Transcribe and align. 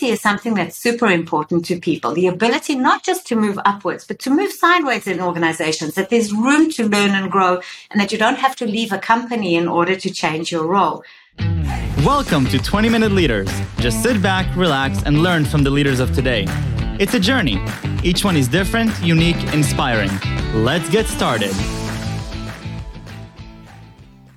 mobility 0.00 0.14
is 0.14 0.20
something 0.20 0.54
that's 0.54 0.76
super 0.76 1.06
important 1.06 1.64
to 1.66 1.78
people. 1.78 2.14
The 2.14 2.26
ability 2.26 2.74
not 2.74 3.04
just 3.04 3.26
to 3.26 3.36
move 3.36 3.58
upwards, 3.66 4.06
but 4.06 4.18
to 4.20 4.30
move 4.30 4.50
sideways 4.50 5.06
in 5.06 5.20
organizations, 5.20 5.94
that 5.94 6.08
there's 6.08 6.32
room 6.32 6.70
to 6.70 6.88
learn 6.88 7.10
and 7.10 7.30
grow, 7.30 7.60
and 7.90 8.00
that 8.00 8.10
you 8.10 8.18
don't 8.18 8.38
have 8.38 8.56
to 8.56 8.66
leave 8.66 8.92
a 8.92 8.98
company 8.98 9.56
in 9.56 9.68
order 9.68 9.96
to 9.96 10.10
change 10.10 10.50
your 10.50 10.66
role. 10.66 11.02
Welcome 12.04 12.46
to 12.46 12.58
20 12.58 12.88
Minute 12.88 13.12
Leaders. 13.12 13.50
Just 13.78 14.02
sit 14.02 14.22
back, 14.22 14.46
relax, 14.56 15.02
and 15.04 15.22
learn 15.22 15.44
from 15.44 15.64
the 15.64 15.70
leaders 15.70 16.00
of 16.00 16.14
today. 16.14 16.46
It's 16.98 17.14
a 17.14 17.20
journey. 17.20 17.58
Each 18.02 18.24
one 18.24 18.36
is 18.36 18.48
different, 18.48 18.90
unique, 19.02 19.42
inspiring. 19.52 20.10
Let's 20.54 20.88
get 20.88 21.06
started. 21.06 21.52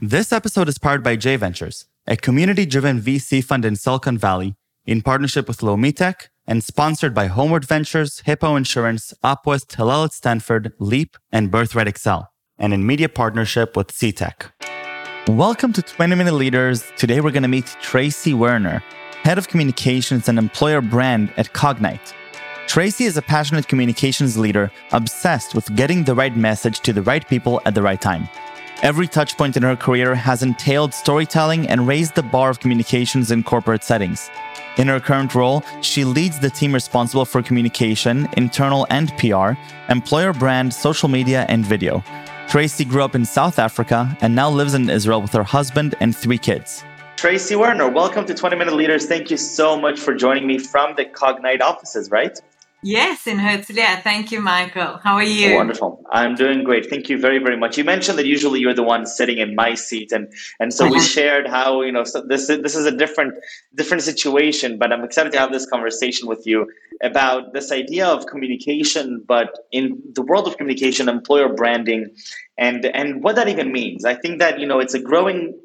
This 0.02 0.34
episode 0.34 0.68
is 0.68 0.78
powered 0.78 1.04
by 1.04 1.16
J 1.16 1.38
Ventures, 1.38 1.86
a 2.06 2.18
community 2.18 2.66
driven 2.66 3.00
VC 3.00 3.42
fund 3.42 3.64
in 3.64 3.78
Silicon 3.78 4.18
Valley, 4.18 4.56
in 4.86 5.02
partnership 5.02 5.48
with 5.48 5.60
Lomitech 5.60 6.28
and 6.46 6.64
sponsored 6.64 7.14
by 7.14 7.28
Homeward 7.28 7.66
Ventures, 7.66 8.20
Hippo 8.26 8.56
Insurance, 8.56 9.14
Upwest, 9.24 9.74
Hillel 9.74 10.04
at 10.04 10.14
Stanford, 10.14 10.74
Leap, 10.78 11.16
and 11.32 11.50
Birthright 11.50 11.88
Excel, 11.88 12.30
and 12.58 12.74
in 12.74 12.86
media 12.86 13.08
partnership 13.08 13.78
with 13.78 13.88
CTech. 13.88 14.52
Welcome 15.30 15.72
to 15.74 15.82
20 15.82 16.16
Minute 16.16 16.34
Leaders. 16.34 16.92
Today 16.98 17.22
we're 17.22 17.32
going 17.32 17.44
to 17.44 17.50
meet 17.50 17.78
Tracy 17.82 18.34
Werner, 18.34 18.84
Head 19.24 19.38
of 19.38 19.48
Communications 19.48 20.28
and 20.28 20.38
Employer 20.38 20.82
Brand 20.82 21.32
at 21.38 21.54
Cognyte. 21.54 22.14
Tracy 22.68 23.06
is 23.06 23.16
a 23.16 23.22
passionate 23.22 23.70
communications 23.70 24.38
leader 24.38 24.70
obsessed 24.92 25.56
with 25.56 25.74
getting 25.78 26.04
the 26.04 26.16
right 26.16 26.36
message 26.36 26.82
to 26.82 26.92
the 26.92 27.02
right 27.04 27.26
people 27.30 27.62
at 27.66 27.74
the 27.74 27.82
right 27.82 28.02
time. 28.02 28.28
Every 28.82 29.08
touchpoint 29.08 29.56
in 29.56 29.64
her 29.64 29.78
career 29.78 30.14
has 30.14 30.44
entailed 30.44 30.94
storytelling 30.94 31.70
and 31.70 31.88
raised 31.88 32.16
the 32.16 32.24
bar 32.24 32.50
of 32.50 32.60
communications 32.60 33.32
in 33.32 33.44
corporate 33.44 33.82
settings. 33.82 34.30
In 34.78 34.88
her 34.88 35.00
current 35.00 35.36
role, 35.36 35.64
she 35.82 36.04
leads 36.04 36.40
the 36.40 36.50
team 36.50 36.74
responsible 36.74 37.26
for 37.26 37.44
communication, 37.44 38.28
internal 38.38 38.88
and 38.90 39.16
PR, 39.20 39.52
employer 39.90 40.34
brand, 40.34 40.74
social 40.74 41.08
media, 41.08 41.46
and 41.48 41.64
video. 41.64 42.04
Tracy 42.48 42.84
grew 42.84 43.04
up 43.04 43.14
in 43.14 43.24
South 43.24 43.60
Africa 43.60 44.18
and 44.22 44.34
now 44.34 44.50
lives 44.50 44.74
in 44.74 44.90
Israel 44.90 45.22
with 45.22 45.32
her 45.34 45.44
husband 45.44 45.94
and 46.00 46.16
three 46.16 46.40
kids. 46.40 46.84
Tracy 47.18 47.56
Werner, 47.56 47.88
welcome 47.88 48.26
to 48.26 48.34
20 48.34 48.56
Minute 48.56 48.74
Leaders. 48.74 49.06
Thank 49.06 49.30
you 49.30 49.38
so 49.38 49.80
much 49.80 50.00
for 50.00 50.16
joining 50.16 50.48
me 50.48 50.58
from 50.58 50.96
the 50.96 51.06
Cognyte 51.06 51.62
offices, 51.62 52.10
right? 52.10 52.36
Yes, 52.84 53.28
in 53.28 53.38
Herzliya. 53.38 54.02
Thank 54.02 54.32
you, 54.32 54.42
Michael. 54.42 55.00
How 55.02 55.16
are 55.16 55.24
you? 55.24 55.56
Wonderful. 55.56 56.04
I'm 56.12 56.36
doing 56.36 56.64
great. 56.64 56.90
Thank 56.90 57.10
you 57.10 57.18
very, 57.18 57.40
very 57.40 57.56
much. 57.56 57.78
You 57.78 57.86
mentioned 57.86 58.18
that 58.18 58.26
usually 58.26 58.60
you're 58.60 58.74
the 58.74 58.84
one 58.84 59.06
sitting 59.06 59.38
in 59.38 59.56
my 59.56 59.74
seat, 59.74 60.12
and 60.12 60.32
and 60.60 60.74
so 60.74 60.86
we 60.86 60.98
uh-huh. 60.98 61.06
shared 61.06 61.48
how 61.48 61.82
you 61.82 61.92
know 61.92 62.04
so 62.04 62.22
this 62.22 62.48
this 62.48 62.76
is 62.76 62.86
a 62.86 62.96
different 62.96 63.36
different 63.74 64.04
situation. 64.04 64.78
But 64.78 64.92
I'm 64.92 65.04
excited 65.04 65.32
to 65.32 65.40
have 65.40 65.52
this 65.52 65.66
conversation 65.66 66.28
with 66.28 66.46
you 66.46 66.68
about 67.02 67.54
this 67.54 67.72
idea 67.72 68.06
of 68.06 68.26
communication, 68.26 69.24
but 69.26 69.50
in 69.72 70.02
the 70.14 70.22
world 70.22 70.48
of 70.48 70.58
communication, 70.58 71.08
employer 71.08 71.54
branding, 71.54 72.08
and 72.58 72.86
and 72.86 73.24
what 73.24 73.36
that 73.38 73.48
even 73.48 73.72
means. 73.72 74.04
I 74.04 74.16
think 74.16 74.40
that 74.40 74.60
you 74.60 74.68
know 74.68 74.80
it's 74.80 74.94
a 74.94 75.00
growing 75.00 75.58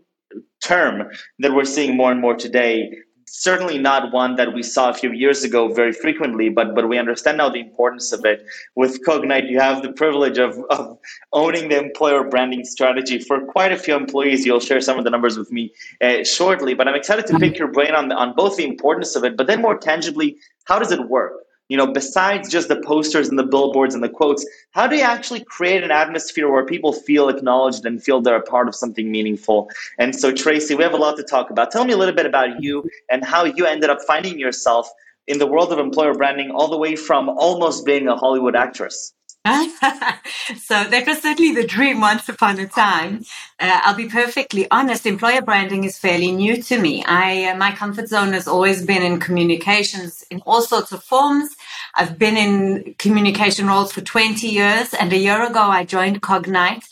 term 0.63 1.11
that 1.39 1.53
we're 1.53 1.65
seeing 1.65 1.97
more 1.97 2.11
and 2.13 2.21
more 2.21 2.37
today 2.37 2.91
certainly 3.33 3.79
not 3.79 4.13
one 4.13 4.37
that 4.37 4.53
we 4.53 4.63
saw 4.63 4.91
a 4.91 4.95
few 4.95 5.13
years 5.13 5.45
ago 5.45 5.73
very 5.73 5.93
frequently, 5.93 6.49
but 6.49 6.75
but 6.75 6.89
we 6.89 6.99
understand 6.99 7.39
now 7.39 7.49
the 7.49 7.61
importance 7.61 8.13
of 8.13 8.25
it. 8.25 8.45
With 8.75 9.05
Cognyte, 9.05 9.51
you 9.51 9.61
have 9.61 9.83
the 9.83 9.93
privilege 9.93 10.39
of, 10.39 10.59
of 10.71 10.99
owning 11.33 11.69
the 11.69 11.79
employer 11.79 12.25
branding 12.25 12.65
strategy 12.65 13.19
for 13.19 13.45
quite 13.47 13.73
a 13.73 13.77
few 13.77 13.95
employees. 13.95 14.47
You'll 14.47 14.61
share 14.61 14.81
some 14.81 14.99
of 14.99 15.05
the 15.05 15.11
numbers 15.11 15.37
with 15.39 15.51
me 15.51 15.73
uh, 16.01 16.25
shortly, 16.25 16.75
but 16.75 16.89
I'm 16.89 16.95
excited 16.95 17.27
to 17.27 17.39
pick 17.39 17.59
your 17.59 17.69
brain 17.69 17.95
on 17.95 18.13
on 18.13 18.35
both 18.35 18.57
the 18.57 18.65
importance 18.65 19.17
of 19.17 19.25
it, 19.25 19.37
but 19.37 19.47
then 19.47 19.63
more 19.63 19.77
tangibly, 19.77 20.37
how 20.65 20.79
does 20.79 20.93
it 20.93 21.09
work? 21.09 21.48
You 21.69 21.77
know, 21.77 21.87
besides 21.87 22.49
just 22.49 22.69
the 22.69 22.81
posters 22.81 23.29
and 23.29 23.39
the 23.39 23.45
billboards 23.45 23.95
and 23.95 24.03
the 24.03 24.09
quotes, 24.09 24.47
how 24.73 24.87
do 24.87 24.97
you 24.97 25.03
actually 25.03 25.45
create 25.45 25.85
an 25.85 25.91
atmosphere 25.91 26.51
where 26.51 26.65
people 26.65 26.93
feel 26.93 27.29
acknowledged 27.29 27.85
and 27.85 28.03
feel 28.03 28.21
they're 28.21 28.37
a 28.37 28.43
part 28.43 28.69
of 28.69 28.75
something 28.75 29.11
meaningful? 29.11 29.71
And 29.99 30.17
so, 30.17 30.33
Tracy, 30.33 30.75
we 30.75 30.83
have 30.83 30.95
a 30.95 30.99
lot 30.99 31.17
to 31.17 31.23
talk 31.23 31.51
about. 31.51 31.71
Tell 31.71 31.85
me 31.85 31.93
a 31.93 31.97
little 31.97 32.15
bit 32.15 32.27
about 32.27 32.63
you 32.63 32.89
and 33.11 33.25
how 33.25 33.45
you 33.45 33.67
ended 33.67 33.91
up 33.91 33.99
finding 34.07 34.39
yourself 34.39 34.89
in 35.27 35.39
the 35.39 35.47
world 35.47 35.73
of 35.73 35.79
employer 35.79 36.15
branding, 36.15 36.51
all 36.51 36.69
the 36.69 36.79
way 36.79 36.97
from 36.97 37.29
almost 37.29 37.85
being 37.85 38.09
a 38.09 38.17
Hollywood 38.17 38.57
actress. 38.57 39.13
so 39.49 40.85
that 40.85 41.05
was 41.07 41.23
certainly 41.23 41.55
the 41.55 41.67
dream 41.67 42.01
once 42.01 42.29
upon 42.29 42.59
a 42.59 42.67
time. 42.67 43.25
Uh, 43.59 43.81
I'll 43.85 43.95
be 43.95 44.09
perfectly 44.09 44.67
honest. 44.71 45.07
Employer 45.07 45.43
branding 45.43 45.85
is 45.85 45.97
fairly 45.97 46.33
new 46.33 46.63
to 46.63 46.79
me. 46.79 47.03
I 47.05 47.45
uh, 47.45 47.57
my 47.57 47.73
comfort 47.73 48.09
zone 48.09 48.33
has 48.33 48.47
always 48.47 48.85
been 48.85 49.03
in 49.03 49.21
communications 49.21 50.25
in 50.31 50.43
all 50.45 50.61
sorts 50.61 50.93
of 50.93 51.03
forms. 51.03 51.57
I've 51.99 52.19
been 52.19 52.37
in 52.37 52.95
communication 52.99 53.67
roles 53.67 53.93
for 53.93 54.01
20 54.01 54.47
years, 54.47 54.95
and 54.95 55.13
a 55.13 55.19
year 55.19 55.45
ago 55.45 55.61
I 55.61 55.85
joined 55.85 56.23
Cognyte 56.23 56.85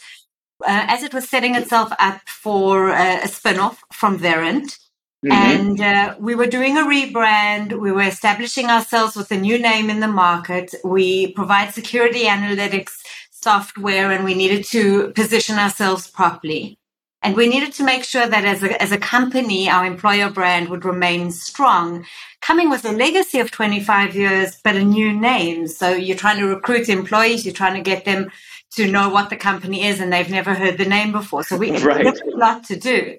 uh, 0.64 0.84
as 0.88 1.02
it 1.02 1.14
was 1.14 1.28
setting 1.28 1.54
itself 1.54 1.92
up 1.98 2.20
for 2.26 2.90
uh, 2.90 3.20
a 3.22 3.28
spin-off 3.28 3.84
from 3.92 4.18
Verint. 4.18 4.78
Mm-hmm. 5.24 5.32
And 5.32 5.80
uh, 5.80 6.16
we 6.18 6.34
were 6.34 6.46
doing 6.46 6.76
a 6.76 6.82
rebrand. 6.82 7.78
We 7.78 7.92
were 7.92 8.02
establishing 8.02 8.66
ourselves 8.66 9.16
with 9.16 9.30
a 9.30 9.36
new 9.36 9.58
name 9.58 9.90
in 9.90 10.00
the 10.00 10.08
market. 10.08 10.74
We 10.84 11.32
provide 11.32 11.72
security 11.72 12.24
analytics 12.24 12.92
software 13.30 14.10
and 14.10 14.24
we 14.24 14.34
needed 14.34 14.64
to 14.66 15.12
position 15.12 15.56
ourselves 15.56 16.10
properly. 16.10 16.78
And 17.26 17.34
we 17.34 17.48
needed 17.48 17.72
to 17.72 17.82
make 17.82 18.04
sure 18.04 18.28
that 18.28 18.44
as 18.44 18.62
a, 18.62 18.80
as 18.80 18.92
a 18.92 18.98
company, 18.98 19.68
our 19.68 19.84
employer 19.84 20.30
brand 20.30 20.68
would 20.68 20.84
remain 20.84 21.32
strong, 21.32 22.06
coming 22.40 22.70
with 22.70 22.84
a 22.84 22.92
legacy 22.92 23.40
of 23.40 23.50
25 23.50 24.14
years, 24.14 24.60
but 24.62 24.76
a 24.76 24.84
new 24.84 25.12
name. 25.12 25.66
So 25.66 25.90
you're 25.90 26.16
trying 26.16 26.38
to 26.38 26.46
recruit 26.46 26.88
employees, 26.88 27.44
you're 27.44 27.52
trying 27.52 27.74
to 27.74 27.80
get 27.80 28.04
them 28.04 28.30
to 28.76 28.88
know 28.88 29.08
what 29.08 29.28
the 29.28 29.36
company 29.36 29.86
is, 29.86 29.98
and 29.98 30.12
they've 30.12 30.30
never 30.30 30.54
heard 30.54 30.78
the 30.78 30.84
name 30.84 31.10
before. 31.10 31.42
So 31.42 31.56
we 31.56 31.76
right. 31.82 32.06
have 32.06 32.20
a 32.32 32.36
lot 32.36 32.62
to 32.66 32.76
do. 32.76 33.18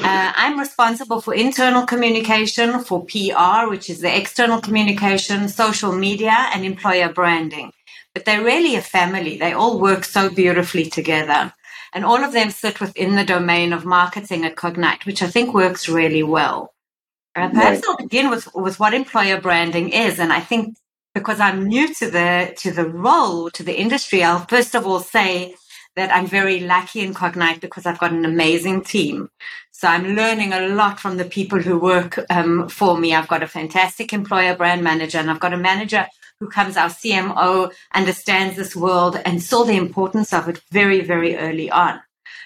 Uh, 0.00 0.32
I'm 0.36 0.58
responsible 0.58 1.22
for 1.22 1.32
internal 1.32 1.86
communication, 1.86 2.84
for 2.84 3.06
PR, 3.06 3.70
which 3.70 3.88
is 3.88 4.02
the 4.02 4.14
external 4.14 4.60
communication, 4.60 5.48
social 5.48 5.92
media, 5.92 6.36
and 6.52 6.62
employer 6.62 7.10
branding. 7.10 7.72
But 8.12 8.26
they're 8.26 8.44
really 8.44 8.76
a 8.76 8.82
family. 8.82 9.38
They 9.38 9.54
all 9.54 9.80
work 9.80 10.04
so 10.04 10.28
beautifully 10.28 10.90
together. 10.90 11.54
And 11.92 12.04
all 12.04 12.22
of 12.22 12.32
them 12.32 12.50
sit 12.50 12.80
within 12.80 13.16
the 13.16 13.24
domain 13.24 13.72
of 13.72 13.84
marketing 13.84 14.44
at 14.44 14.56
Cognyte, 14.56 15.06
which 15.06 15.22
I 15.22 15.28
think 15.28 15.54
works 15.54 15.88
really 15.88 16.22
well. 16.22 16.74
Uh, 17.34 17.48
perhaps 17.50 17.76
right. 17.76 17.84
I'll 17.88 17.96
begin 17.96 18.30
with, 18.30 18.48
with 18.54 18.80
what 18.80 18.94
employer 18.94 19.40
branding 19.40 19.90
is. 19.90 20.18
And 20.18 20.32
I 20.32 20.40
think 20.40 20.76
because 21.14 21.40
I'm 21.40 21.64
new 21.64 21.94
to 21.94 22.10
the 22.10 22.54
to 22.58 22.70
the 22.70 22.84
role, 22.84 23.50
to 23.50 23.62
the 23.62 23.78
industry, 23.78 24.22
I'll 24.22 24.44
first 24.46 24.74
of 24.74 24.86
all 24.86 25.00
say 25.00 25.54
that 25.96 26.14
I'm 26.14 26.26
very 26.26 26.60
lucky 26.60 27.00
in 27.00 27.14
Cognyte 27.14 27.60
because 27.60 27.86
I've 27.86 27.98
got 27.98 28.12
an 28.12 28.26
amazing 28.26 28.84
team. 28.84 29.30
So 29.70 29.88
I'm 29.88 30.14
learning 30.14 30.52
a 30.52 30.68
lot 30.68 31.00
from 31.00 31.16
the 31.16 31.24
people 31.24 31.58
who 31.58 31.78
work 31.78 32.18
um, 32.30 32.68
for 32.68 32.98
me. 32.98 33.14
I've 33.14 33.28
got 33.28 33.42
a 33.42 33.48
fantastic 33.48 34.12
employer 34.12 34.54
brand 34.54 34.82
manager, 34.84 35.18
and 35.18 35.30
I've 35.30 35.40
got 35.40 35.54
a 35.54 35.58
manager 35.58 36.06
who 36.40 36.48
comes, 36.48 36.76
our 36.76 36.88
CMO, 36.88 37.72
understands 37.94 38.56
this 38.56 38.76
world 38.76 39.20
and 39.24 39.42
saw 39.42 39.64
the 39.64 39.76
importance 39.76 40.32
of 40.32 40.48
it 40.48 40.60
very, 40.70 41.00
very 41.00 41.36
early 41.36 41.70
on. 41.70 42.00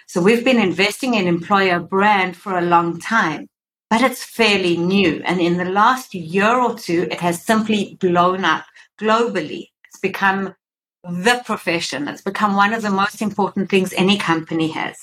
So 0.07 0.21
we've 0.21 0.45
been 0.45 0.59
investing 0.59 1.15
in 1.15 1.27
employer 1.27 1.81
brand 1.81 2.37
for 2.37 2.59
a 2.59 2.63
long 2.63 3.01
time, 3.01 3.49
but 3.89 4.03
it's 4.03 4.25
fairly 4.25 4.77
new. 4.77 5.23
And 5.25 5.41
in 5.41 5.57
the 5.57 5.65
last 5.65 6.15
year 6.15 6.57
or 6.57 6.75
two, 6.75 7.09
it 7.11 7.21
has 7.21 7.43
simply 7.43 7.97
blown 8.01 8.45
up 8.45 8.65
globally. 9.01 9.69
It's 9.85 10.01
become 10.01 10.55
the 11.05 11.43
profession. 11.45 12.09
It's 12.09 12.23
become 12.23 12.55
one 12.57 12.73
of 12.73 12.83
the 12.83 12.91
most 12.91 13.23
important 13.23 13.71
things 13.71 13.93
any 13.95 14.19
company 14.19 14.69
has. 14.69 14.97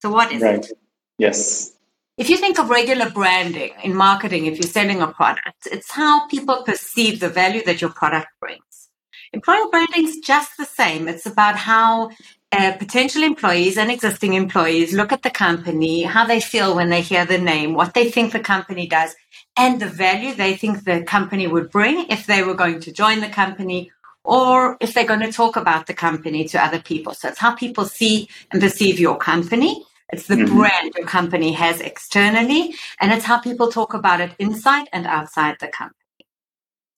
So 0.00 0.10
what 0.10 0.32
is 0.32 0.42
right. 0.42 0.64
it? 0.64 0.72
Yes. 1.18 1.76
If 2.20 2.28
you 2.28 2.36
think 2.36 2.58
of 2.58 2.68
regular 2.68 3.08
branding 3.08 3.72
in 3.82 3.94
marketing, 3.94 4.44
if 4.44 4.58
you're 4.58 4.70
selling 4.70 5.00
a 5.00 5.06
product, 5.06 5.66
it's 5.72 5.90
how 5.90 6.26
people 6.26 6.62
perceive 6.64 7.18
the 7.18 7.30
value 7.30 7.64
that 7.64 7.80
your 7.80 7.88
product 7.88 8.28
brings. 8.38 8.90
Employer 9.32 9.70
branding 9.70 10.06
is 10.06 10.18
just 10.18 10.54
the 10.58 10.66
same. 10.66 11.08
It's 11.08 11.24
about 11.24 11.56
how 11.56 12.10
uh, 12.52 12.72
potential 12.72 13.22
employees 13.22 13.78
and 13.78 13.90
existing 13.90 14.34
employees 14.34 14.92
look 14.92 15.12
at 15.12 15.22
the 15.22 15.30
company, 15.30 16.02
how 16.02 16.26
they 16.26 16.40
feel 16.40 16.76
when 16.76 16.90
they 16.90 17.00
hear 17.00 17.24
the 17.24 17.38
name, 17.38 17.72
what 17.72 17.94
they 17.94 18.10
think 18.10 18.34
the 18.34 18.40
company 18.40 18.86
does, 18.86 19.14
and 19.56 19.80
the 19.80 19.86
value 19.86 20.34
they 20.34 20.54
think 20.54 20.84
the 20.84 21.02
company 21.04 21.46
would 21.46 21.70
bring 21.70 22.06
if 22.10 22.26
they 22.26 22.42
were 22.42 22.52
going 22.52 22.80
to 22.80 22.92
join 22.92 23.20
the 23.20 23.30
company 23.30 23.90
or 24.24 24.76
if 24.82 24.92
they're 24.92 25.06
going 25.06 25.20
to 25.20 25.32
talk 25.32 25.56
about 25.56 25.86
the 25.86 25.94
company 25.94 26.44
to 26.44 26.62
other 26.62 26.80
people. 26.80 27.14
So 27.14 27.28
it's 27.28 27.38
how 27.38 27.54
people 27.54 27.86
see 27.86 28.28
and 28.50 28.60
perceive 28.60 29.00
your 29.00 29.16
company 29.16 29.86
it's 30.12 30.26
the 30.26 30.34
mm-hmm. 30.34 30.56
brand 30.56 30.92
your 30.96 31.06
company 31.06 31.52
has 31.52 31.80
externally, 31.80 32.74
and 33.00 33.12
it's 33.12 33.24
how 33.24 33.38
people 33.38 33.70
talk 33.70 33.94
about 33.94 34.20
it 34.20 34.32
inside 34.38 34.88
and 34.92 35.06
outside 35.06 35.56
the 35.60 35.68
company. 35.68 35.96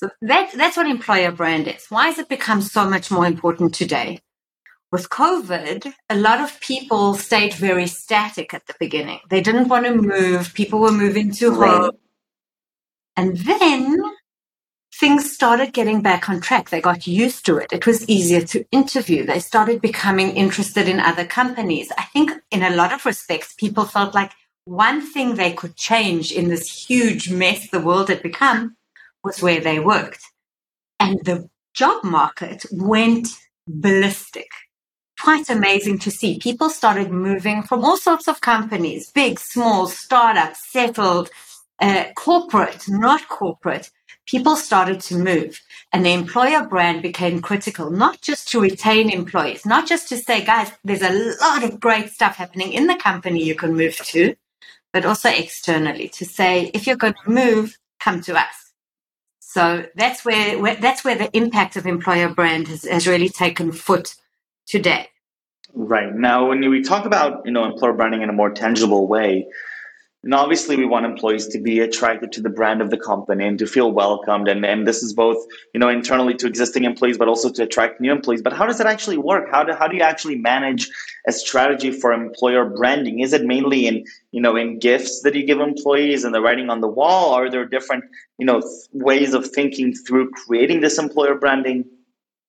So 0.00 0.10
that, 0.22 0.52
that's 0.54 0.76
what 0.76 0.86
employer 0.86 1.30
brand 1.30 1.68
is. 1.68 1.86
Why 1.88 2.06
has 2.06 2.18
it 2.18 2.28
become 2.28 2.60
so 2.60 2.88
much 2.88 3.10
more 3.10 3.26
important 3.26 3.74
today? 3.74 4.20
With 4.90 5.08
COVID, 5.08 5.92
a 6.10 6.16
lot 6.16 6.40
of 6.40 6.60
people 6.60 7.14
stayed 7.14 7.54
very 7.54 7.86
static 7.86 8.52
at 8.52 8.66
the 8.66 8.74
beginning. 8.78 9.20
They 9.30 9.40
didn't 9.40 9.68
want 9.68 9.86
to 9.86 9.94
move. 9.94 10.52
People 10.54 10.80
were 10.80 10.92
moving 10.92 11.32
to 11.32 11.54
home. 11.54 11.92
And 13.16 13.36
then 13.38 14.02
things 15.02 15.32
started 15.32 15.72
getting 15.72 16.00
back 16.00 16.28
on 16.28 16.40
track. 16.40 16.70
They 16.70 16.80
got 16.80 17.08
used 17.08 17.44
to 17.46 17.56
it. 17.56 17.72
It 17.72 17.88
was 17.88 18.08
easier 18.08 18.42
to 18.42 18.64
interview. 18.70 19.26
They 19.26 19.40
started 19.40 19.80
becoming 19.80 20.36
interested 20.36 20.88
in 20.88 21.00
other 21.00 21.26
companies. 21.26 21.90
I 21.98 22.04
think 22.04 22.30
in 22.52 22.62
a 22.62 22.76
lot 22.76 22.92
of 22.92 23.04
respects, 23.04 23.52
people 23.54 23.84
felt 23.84 24.14
like 24.14 24.30
one 24.64 25.00
thing 25.00 25.34
they 25.34 25.54
could 25.54 25.74
change 25.74 26.30
in 26.30 26.46
this 26.46 26.86
huge 26.86 27.32
mess 27.32 27.68
the 27.68 27.80
world 27.80 28.10
had 28.10 28.22
become 28.22 28.76
was 29.24 29.42
where 29.42 29.58
they 29.58 29.80
worked. 29.80 30.22
And 31.00 31.18
the 31.24 31.50
job 31.74 32.04
market 32.04 32.64
went 32.70 33.26
ballistic. 33.66 34.50
Quite 35.18 35.50
amazing 35.50 35.98
to 35.98 36.12
see. 36.12 36.38
People 36.38 36.70
started 36.70 37.10
moving 37.10 37.64
from 37.64 37.84
all 37.84 37.96
sorts 37.96 38.28
of 38.28 38.40
companies, 38.40 39.10
big, 39.10 39.40
small, 39.40 39.88
startups, 39.88 40.70
settled, 40.70 41.28
uh, 41.80 42.04
corporate, 42.14 42.84
not 42.88 43.28
corporate, 43.28 43.90
people 44.26 44.56
started 44.56 45.00
to 45.00 45.16
move 45.16 45.60
and 45.92 46.06
the 46.06 46.12
employer 46.12 46.64
brand 46.66 47.02
became 47.02 47.42
critical, 47.42 47.90
not 47.90 48.20
just 48.22 48.48
to 48.48 48.60
retain 48.60 49.10
employees, 49.10 49.66
not 49.66 49.86
just 49.86 50.08
to 50.08 50.16
say, 50.16 50.44
guys, 50.44 50.70
there's 50.84 51.02
a 51.02 51.36
lot 51.40 51.64
of 51.64 51.80
great 51.80 52.10
stuff 52.10 52.36
happening 52.36 52.72
in 52.72 52.86
the 52.86 52.96
company 52.96 53.42
you 53.42 53.54
can 53.54 53.76
move 53.76 53.96
to, 53.96 54.34
but 54.92 55.04
also 55.04 55.28
externally 55.28 56.08
to 56.08 56.24
say, 56.24 56.70
if 56.72 56.86
you're 56.86 56.96
going 56.96 57.14
to 57.24 57.30
move, 57.30 57.78
come 58.00 58.20
to 58.22 58.38
us. 58.38 58.72
So 59.40 59.84
that's 59.96 60.24
where, 60.24 60.58
where 60.58 60.76
that's 60.76 61.04
where 61.04 61.14
the 61.14 61.34
impact 61.36 61.76
of 61.76 61.86
employer 61.86 62.30
brand 62.30 62.68
has, 62.68 62.84
has 62.84 63.06
really 63.06 63.28
taken 63.28 63.70
foot 63.70 64.14
today. 64.66 65.08
Right. 65.74 66.14
Now, 66.14 66.48
when 66.48 66.68
we 66.70 66.82
talk 66.82 67.04
about, 67.04 67.42
you 67.44 67.52
know, 67.52 67.64
employer 67.64 67.92
branding 67.92 68.22
in 68.22 68.30
a 68.30 68.32
more 68.32 68.50
tangible 68.50 69.06
way, 69.06 69.46
and 70.24 70.34
obviously, 70.34 70.76
we 70.76 70.84
want 70.84 71.04
employees 71.04 71.48
to 71.48 71.58
be 71.58 71.80
attracted 71.80 72.30
to 72.32 72.40
the 72.40 72.48
brand 72.48 72.80
of 72.80 72.90
the 72.90 72.96
company 72.96 73.44
and 73.44 73.58
to 73.58 73.66
feel 73.66 73.90
welcomed. 73.90 74.46
And, 74.46 74.64
and 74.64 74.86
this 74.86 75.02
is 75.02 75.12
both, 75.12 75.44
you 75.74 75.80
know, 75.80 75.88
internally 75.88 76.34
to 76.34 76.46
existing 76.46 76.84
employees, 76.84 77.18
but 77.18 77.26
also 77.26 77.50
to 77.50 77.64
attract 77.64 78.00
new 78.00 78.12
employees. 78.12 78.40
But 78.40 78.52
how 78.52 78.64
does 78.64 78.78
it 78.78 78.86
actually 78.86 79.18
work? 79.18 79.50
How 79.50 79.64
do, 79.64 79.72
how 79.72 79.88
do 79.88 79.96
you 79.96 80.02
actually 80.02 80.36
manage 80.36 80.88
a 81.26 81.32
strategy 81.32 81.90
for 81.90 82.12
employer 82.12 82.64
branding? 82.64 83.18
Is 83.18 83.32
it 83.32 83.44
mainly 83.44 83.88
in, 83.88 84.04
you 84.30 84.40
know, 84.40 84.54
in 84.54 84.78
gifts 84.78 85.22
that 85.22 85.34
you 85.34 85.44
give 85.44 85.58
employees 85.58 86.22
and 86.22 86.32
the 86.32 86.40
writing 86.40 86.70
on 86.70 86.80
the 86.80 86.88
wall? 86.88 87.32
Are 87.32 87.50
there 87.50 87.66
different, 87.66 88.04
you 88.38 88.46
know, 88.46 88.62
ways 88.92 89.34
of 89.34 89.50
thinking 89.50 89.92
through 89.92 90.30
creating 90.30 90.82
this 90.82 90.98
employer 90.98 91.34
branding? 91.34 91.84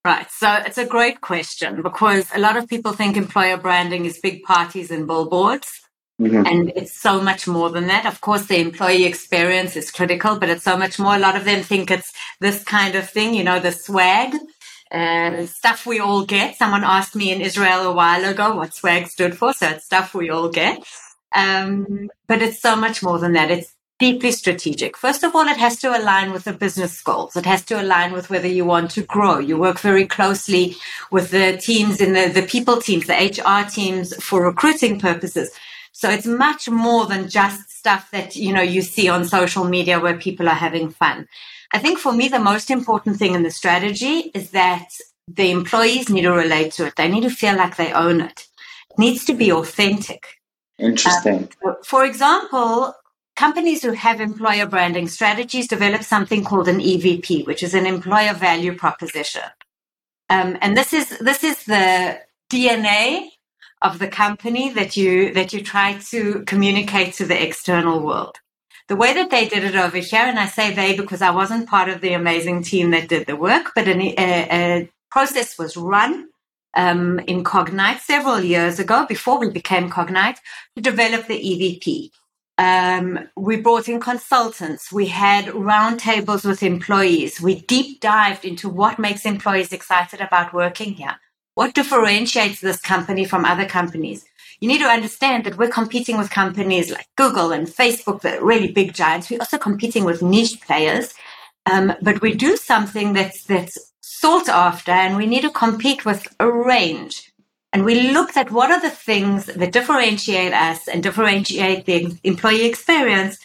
Right. 0.05 0.29
So 0.29 0.61
it's 0.65 0.77
a 0.77 0.85
great 0.85 1.21
question 1.21 1.81
because 1.81 2.27
a 2.35 2.39
lot 2.39 2.55
of 2.55 2.67
people 2.67 2.91
think 2.91 3.17
employer 3.17 3.57
branding 3.57 4.05
is 4.05 4.19
big 4.19 4.43
parties 4.43 4.91
and 4.91 5.07
billboards. 5.07 5.82
Mm-hmm. 6.21 6.45
And 6.45 6.71
it's 6.75 6.99
so 6.99 7.21
much 7.21 7.47
more 7.47 7.69
than 7.69 7.87
that. 7.87 8.05
Of 8.05 8.21
course, 8.21 8.45
the 8.45 8.59
employee 8.59 9.05
experience 9.05 9.75
is 9.75 9.91
critical, 9.91 10.37
but 10.37 10.49
it's 10.49 10.63
so 10.63 10.77
much 10.77 10.99
more. 10.99 11.15
A 11.15 11.19
lot 11.19 11.35
of 11.35 11.45
them 11.45 11.63
think 11.63 11.89
it's 11.89 12.13
this 12.39 12.63
kind 12.63 12.95
of 12.95 13.09
thing, 13.09 13.33
you 13.33 13.43
know, 13.43 13.59
the 13.59 13.71
swag. 13.71 14.35
Uh, 14.91 15.47
stuff 15.47 15.87
we 15.87 15.99
all 15.99 16.23
get. 16.23 16.55
Someone 16.55 16.83
asked 16.83 17.15
me 17.15 17.31
in 17.31 17.41
Israel 17.41 17.81
a 17.89 17.93
while 17.93 18.23
ago 18.25 18.55
what 18.55 18.75
swag 18.75 19.07
stood 19.07 19.35
for, 19.35 19.51
so 19.51 19.69
it's 19.69 19.85
stuff 19.85 20.13
we 20.13 20.29
all 20.29 20.49
get. 20.49 20.83
Um, 21.33 22.09
but 22.27 22.43
it's 22.43 22.61
so 22.61 22.75
much 22.75 23.01
more 23.01 23.17
than 23.17 23.33
that. 23.33 23.49
It's 23.49 23.73
deeply 23.97 24.31
strategic. 24.31 24.95
First 24.97 25.23
of 25.23 25.35
all, 25.35 25.47
it 25.47 25.57
has 25.57 25.79
to 25.79 25.97
align 25.97 26.31
with 26.31 26.43
the 26.43 26.53
business 26.53 27.01
goals. 27.01 27.35
It 27.35 27.45
has 27.45 27.63
to 27.65 27.81
align 27.81 28.13
with 28.13 28.29
whether 28.29 28.47
you 28.47 28.65
want 28.65 28.91
to 28.91 29.01
grow. 29.01 29.39
You 29.39 29.57
work 29.57 29.79
very 29.79 30.05
closely 30.05 30.75
with 31.09 31.31
the 31.31 31.57
teams 31.57 31.99
in 31.99 32.13
the, 32.13 32.27
the 32.27 32.45
people 32.45 32.81
teams, 32.81 33.07
the 33.07 33.13
HR 33.13 33.67
teams 33.67 34.13
for 34.23 34.43
recruiting 34.43 34.99
purposes. 34.99 35.49
So 35.93 36.09
it's 36.09 36.25
much 36.25 36.67
more 36.67 37.05
than 37.05 37.29
just 37.29 37.69
stuff 37.69 38.09
that, 38.11 38.35
you 38.35 38.51
know, 38.51 38.61
you 38.61 38.81
see 38.81 39.07
on 39.09 39.25
social 39.25 39.63
media 39.63 39.99
where 39.99 40.17
people 40.17 40.49
are 40.49 40.55
having 40.55 40.89
fun. 40.89 41.27
I 41.71 41.79
think 41.79 41.99
for 41.99 42.11
me, 42.11 42.27
the 42.27 42.39
most 42.39 42.71
important 42.71 43.17
thing 43.17 43.35
in 43.35 43.43
the 43.43 43.51
strategy 43.51 44.31
is 44.33 44.49
that 44.51 44.89
the 45.27 45.51
employees 45.51 46.09
need 46.09 46.23
to 46.23 46.31
relate 46.31 46.73
to 46.73 46.87
it. 46.87 46.95
They 46.95 47.07
need 47.07 47.23
to 47.23 47.29
feel 47.29 47.55
like 47.55 47.77
they 47.77 47.93
own 47.93 48.21
it. 48.21 48.47
It 48.89 48.97
needs 48.97 49.23
to 49.25 49.35
be 49.35 49.51
authentic. 49.51 50.25
Interesting. 50.79 51.49
Um, 51.65 51.75
for 51.83 52.03
example, 52.03 52.93
companies 53.35 53.83
who 53.83 53.91
have 53.91 54.19
employer 54.19 54.65
branding 54.65 55.07
strategies 55.07 55.67
develop 55.67 56.03
something 56.03 56.43
called 56.43 56.67
an 56.67 56.79
EVP, 56.79 57.45
which 57.45 57.61
is 57.61 57.75
an 57.75 57.85
employer 57.85 58.33
value 58.33 58.75
proposition. 58.75 59.43
Um, 60.29 60.57
and 60.59 60.75
this 60.75 60.91
is 60.93 61.19
this 61.19 61.43
is 61.43 61.63
the 61.65 62.19
DNA 62.51 63.29
of 63.83 63.99
the 63.99 64.07
company 64.07 64.71
that 64.71 64.97
you 64.97 65.33
that 65.33 65.53
you 65.53 65.61
try 65.61 65.99
to 66.09 66.43
communicate 66.47 67.13
to 67.15 67.25
the 67.25 67.43
external 67.43 68.01
world. 68.01 68.37
The 68.87 68.95
way 68.95 69.13
that 69.13 69.29
they 69.29 69.47
did 69.47 69.63
it 69.63 69.75
over 69.75 69.97
here, 69.97 70.21
and 70.21 70.39
I 70.39 70.47
say 70.47 70.73
they 70.73 70.95
because 70.95 71.21
I 71.21 71.31
wasn't 71.31 71.69
part 71.69 71.89
of 71.89 72.01
the 72.01 72.13
amazing 72.13 72.63
team 72.63 72.91
that 72.91 73.09
did 73.09 73.27
the 73.27 73.35
work, 73.35 73.71
but 73.75 73.87
an, 73.87 74.01
a, 74.01 74.15
a 74.17 74.89
process 75.11 75.57
was 75.57 75.77
run 75.77 76.29
um, 76.75 77.19
in 77.19 77.43
Cognyte 77.43 77.99
several 77.99 78.41
years 78.41 78.79
ago 78.79 79.05
before 79.07 79.39
we 79.39 79.49
became 79.49 79.89
Cognyte 79.89 80.37
to 80.75 80.81
develop 80.81 81.27
the 81.27 81.39
EVP. 81.39 82.09
Um, 82.57 83.19
we 83.35 83.57
brought 83.57 83.89
in 83.89 83.99
consultants. 83.99 84.91
We 84.91 85.07
had 85.07 85.45
roundtables 85.45 86.45
with 86.45 86.61
employees. 86.61 87.41
We 87.41 87.61
deep 87.61 87.99
dived 87.99 88.45
into 88.45 88.69
what 88.69 88.99
makes 88.99 89.25
employees 89.25 89.71
excited 89.71 90.21
about 90.21 90.53
working 90.53 90.93
here. 90.93 91.15
What 91.55 91.75
differentiates 91.75 92.61
this 92.61 92.81
company 92.81 93.25
from 93.25 93.45
other 93.45 93.65
companies? 93.65 94.25
You 94.59 94.67
need 94.67 94.79
to 94.79 94.85
understand 94.85 95.43
that 95.43 95.57
we're 95.57 95.69
competing 95.69 96.17
with 96.17 96.29
companies 96.29 96.89
like 96.89 97.07
Google 97.15 97.51
and 97.51 97.67
Facebook, 97.67 98.21
the 98.21 98.39
really 98.41 98.71
big 98.71 98.93
giants. 98.93 99.29
We're 99.29 99.39
also 99.39 99.57
competing 99.57 100.03
with 100.03 100.21
niche 100.21 100.61
players. 100.61 101.13
Um, 101.65 101.93
but 102.01 102.21
we 102.21 102.33
do 102.33 102.57
something 102.57 103.13
that's, 103.13 103.43
that's 103.43 103.77
sought 104.01 104.49
after 104.49 104.91
and 104.91 105.15
we 105.17 105.27
need 105.27 105.41
to 105.41 105.49
compete 105.49 106.05
with 106.05 106.27
a 106.39 106.49
range. 106.49 107.31
And 107.71 107.85
we 107.85 108.11
looked 108.11 108.37
at 108.37 108.51
what 108.51 108.71
are 108.71 108.81
the 108.81 108.89
things 108.89 109.45
that 109.47 109.71
differentiate 109.71 110.53
us 110.53 110.87
and 110.87 111.01
differentiate 111.01 111.85
the 111.85 112.15
employee 112.23 112.65
experience 112.65 113.37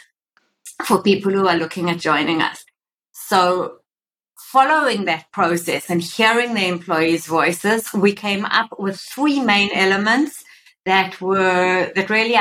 for 0.85 1.03
people 1.03 1.33
who 1.33 1.49
are 1.49 1.57
looking 1.57 1.91
at 1.91 1.99
joining 1.99 2.43
us. 2.43 2.65
So 3.13 3.78
following 4.53 5.05
that 5.05 5.31
process 5.31 5.91
and 5.91 6.01
hearing 6.01 6.55
the 6.55 6.67
employees' 6.67 7.27
voices, 7.27 7.93
we 7.93 8.13
came 8.15 8.45
up 8.47 8.71
with 8.79 8.99
three 8.99 9.41
main 9.41 9.71
elements 9.75 10.43
that 10.87 11.21
were 11.21 11.93
that 11.95 12.09
really 12.09 12.37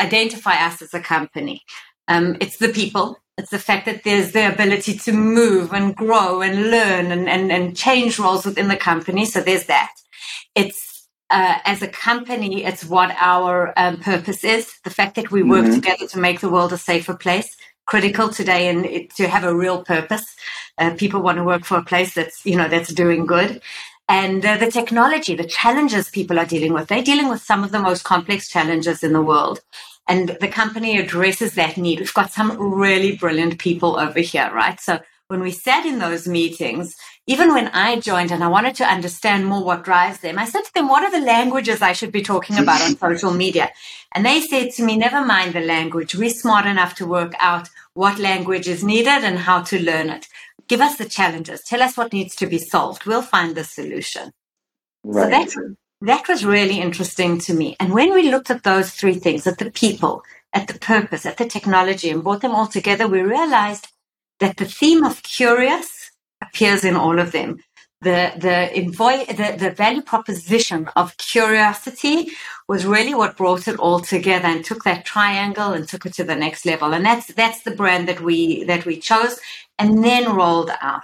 identify 0.00 0.56
us 0.66 0.80
as 0.80 0.94
a 0.94 1.00
company. 1.00 1.62
Um, 2.06 2.36
it's 2.40 2.58
the 2.58 2.68
people. 2.68 3.16
It's 3.36 3.50
the 3.50 3.58
fact 3.58 3.86
that 3.86 4.04
there's 4.04 4.32
the 4.32 4.52
ability 4.52 4.94
to 4.98 5.12
move 5.12 5.72
and 5.72 5.96
grow 5.96 6.42
and 6.42 6.70
learn 6.70 7.10
and, 7.10 7.28
and, 7.28 7.50
and 7.50 7.76
change 7.76 8.18
roles 8.18 8.44
within 8.44 8.68
the 8.68 8.76
company. 8.76 9.24
So 9.24 9.40
there's 9.40 9.64
that. 9.66 9.94
It's 10.54 11.08
uh, 11.30 11.58
as 11.64 11.80
a 11.82 11.88
company, 11.88 12.64
it's 12.64 12.84
what 12.84 13.10
our 13.18 13.72
um, 13.76 13.98
purpose 13.98 14.44
is. 14.44 14.74
The 14.84 14.90
fact 14.90 15.14
that 15.16 15.30
we 15.30 15.42
work 15.42 15.64
mm-hmm. 15.64 15.74
together 15.74 16.06
to 16.08 16.18
make 16.18 16.40
the 16.40 16.50
world 16.50 16.72
a 16.72 16.78
safer 16.78 17.14
place 17.14 17.56
critical 17.90 18.28
today 18.28 18.68
and 18.68 19.10
to 19.10 19.26
have 19.26 19.44
a 19.44 19.54
real 19.54 19.82
purpose. 19.82 20.36
Uh, 20.78 20.94
people 20.94 21.20
want 21.20 21.36
to 21.38 21.44
work 21.44 21.64
for 21.64 21.76
a 21.78 21.84
place 21.84 22.14
that's, 22.14 22.46
you 22.46 22.56
know, 22.56 22.68
that's 22.68 22.94
doing 22.94 23.26
good. 23.26 23.60
And 24.08 24.46
uh, 24.46 24.56
the 24.56 24.70
technology, 24.70 25.34
the 25.34 25.52
challenges 25.58 26.08
people 26.08 26.38
are 26.38 26.46
dealing 26.46 26.72
with, 26.72 26.86
they're 26.86 27.10
dealing 27.12 27.28
with 27.28 27.42
some 27.42 27.64
of 27.64 27.72
the 27.72 27.80
most 27.80 28.04
complex 28.04 28.48
challenges 28.48 29.02
in 29.02 29.12
the 29.12 29.22
world. 29.22 29.60
And 30.06 30.36
the 30.40 30.48
company 30.48 30.98
addresses 30.98 31.54
that 31.54 31.76
need. 31.76 31.98
We've 31.98 32.14
got 32.14 32.32
some 32.32 32.56
really 32.60 33.16
brilliant 33.16 33.58
people 33.58 33.98
over 33.98 34.20
here, 34.20 34.50
right? 34.54 34.78
So 34.80 35.00
when 35.26 35.40
we 35.40 35.50
sat 35.50 35.84
in 35.84 35.98
those 35.98 36.26
meetings, 36.26 36.96
even 37.26 37.52
when 37.52 37.68
I 37.68 38.00
joined 38.00 38.32
and 38.32 38.42
I 38.42 38.48
wanted 38.48 38.74
to 38.76 38.84
understand 38.84 39.46
more 39.46 39.62
what 39.62 39.84
drives 39.84 40.20
them, 40.20 40.38
I 40.38 40.46
said 40.46 40.62
to 40.62 40.74
them, 40.74 40.88
What 40.88 41.04
are 41.04 41.10
the 41.10 41.24
languages 41.24 41.82
I 41.82 41.92
should 41.92 42.12
be 42.12 42.22
talking 42.22 42.58
about 42.58 42.80
on 42.82 42.96
social 42.96 43.32
media? 43.32 43.70
And 44.14 44.24
they 44.24 44.40
said 44.40 44.72
to 44.72 44.84
me, 44.84 44.96
Never 44.96 45.24
mind 45.24 45.52
the 45.52 45.60
language. 45.60 46.14
We're 46.14 46.30
smart 46.30 46.66
enough 46.66 46.94
to 46.96 47.06
work 47.06 47.34
out 47.38 47.68
what 47.94 48.18
language 48.18 48.66
is 48.66 48.82
needed 48.82 49.24
and 49.24 49.38
how 49.38 49.62
to 49.62 49.78
learn 49.78 50.10
it. 50.10 50.28
Give 50.68 50.80
us 50.80 50.96
the 50.96 51.04
challenges. 51.04 51.62
Tell 51.62 51.82
us 51.82 51.96
what 51.96 52.12
needs 52.12 52.34
to 52.36 52.46
be 52.46 52.58
solved. 52.58 53.04
We'll 53.04 53.22
find 53.22 53.54
the 53.54 53.64
solution. 53.64 54.32
Right. 55.04 55.50
So 55.50 55.60
that, 55.60 55.76
that 56.02 56.28
was 56.28 56.44
really 56.44 56.80
interesting 56.80 57.38
to 57.40 57.54
me. 57.54 57.76
And 57.78 57.92
when 57.92 58.12
we 58.12 58.30
looked 58.30 58.50
at 58.50 58.62
those 58.62 58.90
three 58.90 59.14
things, 59.14 59.46
at 59.46 59.58
the 59.58 59.70
people, 59.70 60.22
at 60.52 60.68
the 60.68 60.78
purpose, 60.78 61.26
at 61.26 61.36
the 61.36 61.46
technology, 61.46 62.08
and 62.10 62.22
brought 62.22 62.40
them 62.40 62.54
all 62.54 62.66
together, 62.66 63.06
we 63.06 63.20
realized 63.20 63.88
that 64.38 64.56
the 64.56 64.64
theme 64.64 65.04
of 65.04 65.22
curious 65.22 65.99
appears 66.40 66.84
in 66.84 66.96
all 66.96 67.18
of 67.18 67.32
them. 67.32 67.58
The, 68.02 68.32
the, 68.38 68.70
invo- 68.80 69.26
the, 69.26 69.58
the 69.58 69.70
value 69.72 70.00
proposition 70.00 70.88
of 70.96 71.16
curiosity 71.18 72.30
was 72.66 72.86
really 72.86 73.14
what 73.14 73.36
brought 73.36 73.68
it 73.68 73.78
all 73.78 74.00
together 74.00 74.48
and 74.48 74.64
took 74.64 74.84
that 74.84 75.04
triangle 75.04 75.74
and 75.74 75.86
took 75.86 76.06
it 76.06 76.14
to 76.14 76.24
the 76.24 76.34
next 76.34 76.64
level. 76.64 76.94
And 76.94 77.04
that's, 77.04 77.26
that's 77.34 77.62
the 77.62 77.72
brand 77.72 78.08
that 78.08 78.22
we, 78.22 78.64
that 78.64 78.86
we 78.86 78.98
chose 78.98 79.38
and 79.78 80.02
then 80.02 80.34
rolled 80.34 80.70
out. 80.80 81.02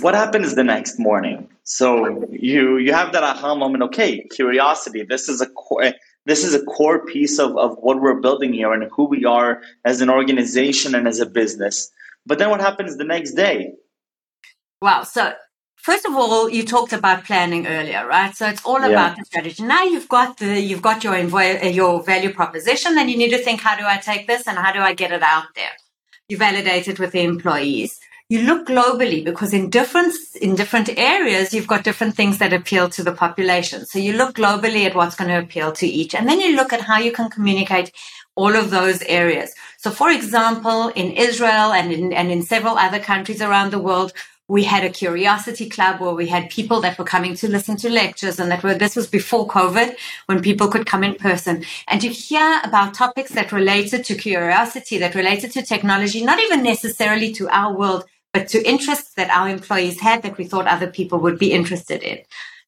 What 0.00 0.14
happens 0.14 0.54
the 0.54 0.64
next 0.64 0.98
morning? 0.98 1.48
So 1.64 2.26
you, 2.30 2.78
you 2.78 2.94
have 2.94 3.12
that 3.12 3.22
aha 3.22 3.54
moment. 3.54 3.82
Okay, 3.84 4.20
curiosity. 4.30 5.02
This 5.02 5.28
is 5.28 5.42
a 5.42 5.46
core, 5.50 5.92
this 6.24 6.44
is 6.44 6.54
a 6.54 6.64
core 6.64 7.04
piece 7.04 7.38
of, 7.38 7.56
of 7.58 7.76
what 7.78 8.00
we're 8.00 8.20
building 8.20 8.54
here 8.54 8.72
and 8.72 8.90
who 8.90 9.04
we 9.04 9.26
are 9.26 9.60
as 9.84 10.00
an 10.00 10.08
organization 10.08 10.94
and 10.94 11.06
as 11.06 11.20
a 11.20 11.26
business. 11.26 11.90
But 12.24 12.38
then 12.38 12.48
what 12.48 12.60
happens 12.60 12.96
the 12.96 13.04
next 13.04 13.32
day? 13.32 13.74
Wow. 14.84 15.02
So 15.04 15.32
first 15.76 16.04
of 16.04 16.14
all, 16.14 16.50
you 16.50 16.62
talked 16.62 16.92
about 16.92 17.24
planning 17.24 17.66
earlier, 17.66 18.06
right? 18.06 18.34
So 18.36 18.46
it's 18.46 18.62
all 18.66 18.80
yeah. 18.82 18.88
about 18.88 19.16
the 19.16 19.24
strategy. 19.24 19.62
Now 19.62 19.82
you've 19.82 20.10
got 20.10 20.36
the 20.36 20.60
you've 20.60 20.82
got 20.82 21.02
your 21.02 21.16
your 21.80 22.02
value 22.02 22.32
proposition, 22.40 22.94
then 22.94 23.08
you 23.08 23.16
need 23.16 23.30
to 23.30 23.38
think, 23.38 23.62
how 23.62 23.76
do 23.78 23.86
I 23.86 23.96
take 23.96 24.26
this 24.26 24.46
and 24.46 24.58
how 24.58 24.72
do 24.72 24.80
I 24.80 24.92
get 24.92 25.10
it 25.10 25.22
out 25.22 25.46
there? 25.56 25.74
You 26.28 26.36
validate 26.36 26.86
it 26.86 27.00
with 27.00 27.12
the 27.12 27.22
employees. 27.22 27.98
You 28.28 28.42
look 28.42 28.66
globally 28.66 29.24
because 29.24 29.54
in 29.54 29.70
different 29.70 30.12
in 30.42 30.54
different 30.54 30.90
areas 30.98 31.54
you've 31.54 31.72
got 31.74 31.82
different 31.88 32.14
things 32.14 32.36
that 32.38 32.52
appeal 32.52 32.90
to 32.90 33.02
the 33.02 33.12
population. 33.24 33.86
So 33.86 33.98
you 33.98 34.12
look 34.20 34.36
globally 34.36 34.84
at 34.84 34.94
what's 34.94 35.16
going 35.16 35.30
to 35.30 35.38
appeal 35.38 35.72
to 35.80 35.86
each, 35.86 36.14
and 36.14 36.28
then 36.28 36.40
you 36.40 36.56
look 36.56 36.74
at 36.74 36.82
how 36.82 36.98
you 36.98 37.12
can 37.18 37.30
communicate 37.30 37.90
all 38.36 38.54
of 38.54 38.70
those 38.70 39.00
areas. 39.02 39.54
So, 39.78 39.90
for 39.90 40.10
example, 40.10 40.88
in 40.88 41.12
Israel 41.12 41.72
and 41.72 41.92
in, 41.92 42.12
and 42.12 42.30
in 42.30 42.42
several 42.42 42.76
other 42.76 42.98
countries 42.98 43.40
around 43.40 43.70
the 43.70 43.78
world, 43.78 44.12
we 44.48 44.62
had 44.62 44.84
a 44.84 44.90
curiosity 44.90 45.68
club 45.68 46.00
where 46.00 46.14
we 46.14 46.26
had 46.26 46.50
people 46.50 46.80
that 46.82 46.98
were 46.98 47.04
coming 47.04 47.34
to 47.34 47.48
listen 47.48 47.76
to 47.78 47.88
lectures 47.88 48.38
and 48.38 48.50
that 48.50 48.62
were 48.62 48.74
this 48.74 48.94
was 48.94 49.06
before 49.06 49.48
covid 49.48 49.96
when 50.26 50.42
people 50.42 50.68
could 50.68 50.86
come 50.86 51.02
in 51.02 51.14
person. 51.14 51.64
And 51.88 52.00
to 52.00 52.08
hear 52.08 52.60
about 52.62 52.94
topics 52.94 53.32
that 53.32 53.52
related 53.52 54.04
to 54.04 54.14
curiosity 54.14 54.98
that 54.98 55.14
related 55.14 55.52
to 55.52 55.62
technology 55.62 56.24
not 56.24 56.40
even 56.40 56.62
necessarily 56.62 57.32
to 57.34 57.48
our 57.48 57.74
world 57.74 58.04
but 58.34 58.48
to 58.48 58.68
interests 58.68 59.14
that 59.14 59.30
our 59.30 59.48
employees 59.48 60.00
had 60.00 60.22
that 60.22 60.36
we 60.36 60.44
thought 60.44 60.66
other 60.66 60.90
people 60.90 61.20
would 61.20 61.38
be 61.38 61.52
interested 61.52 62.02
in. 62.02 62.18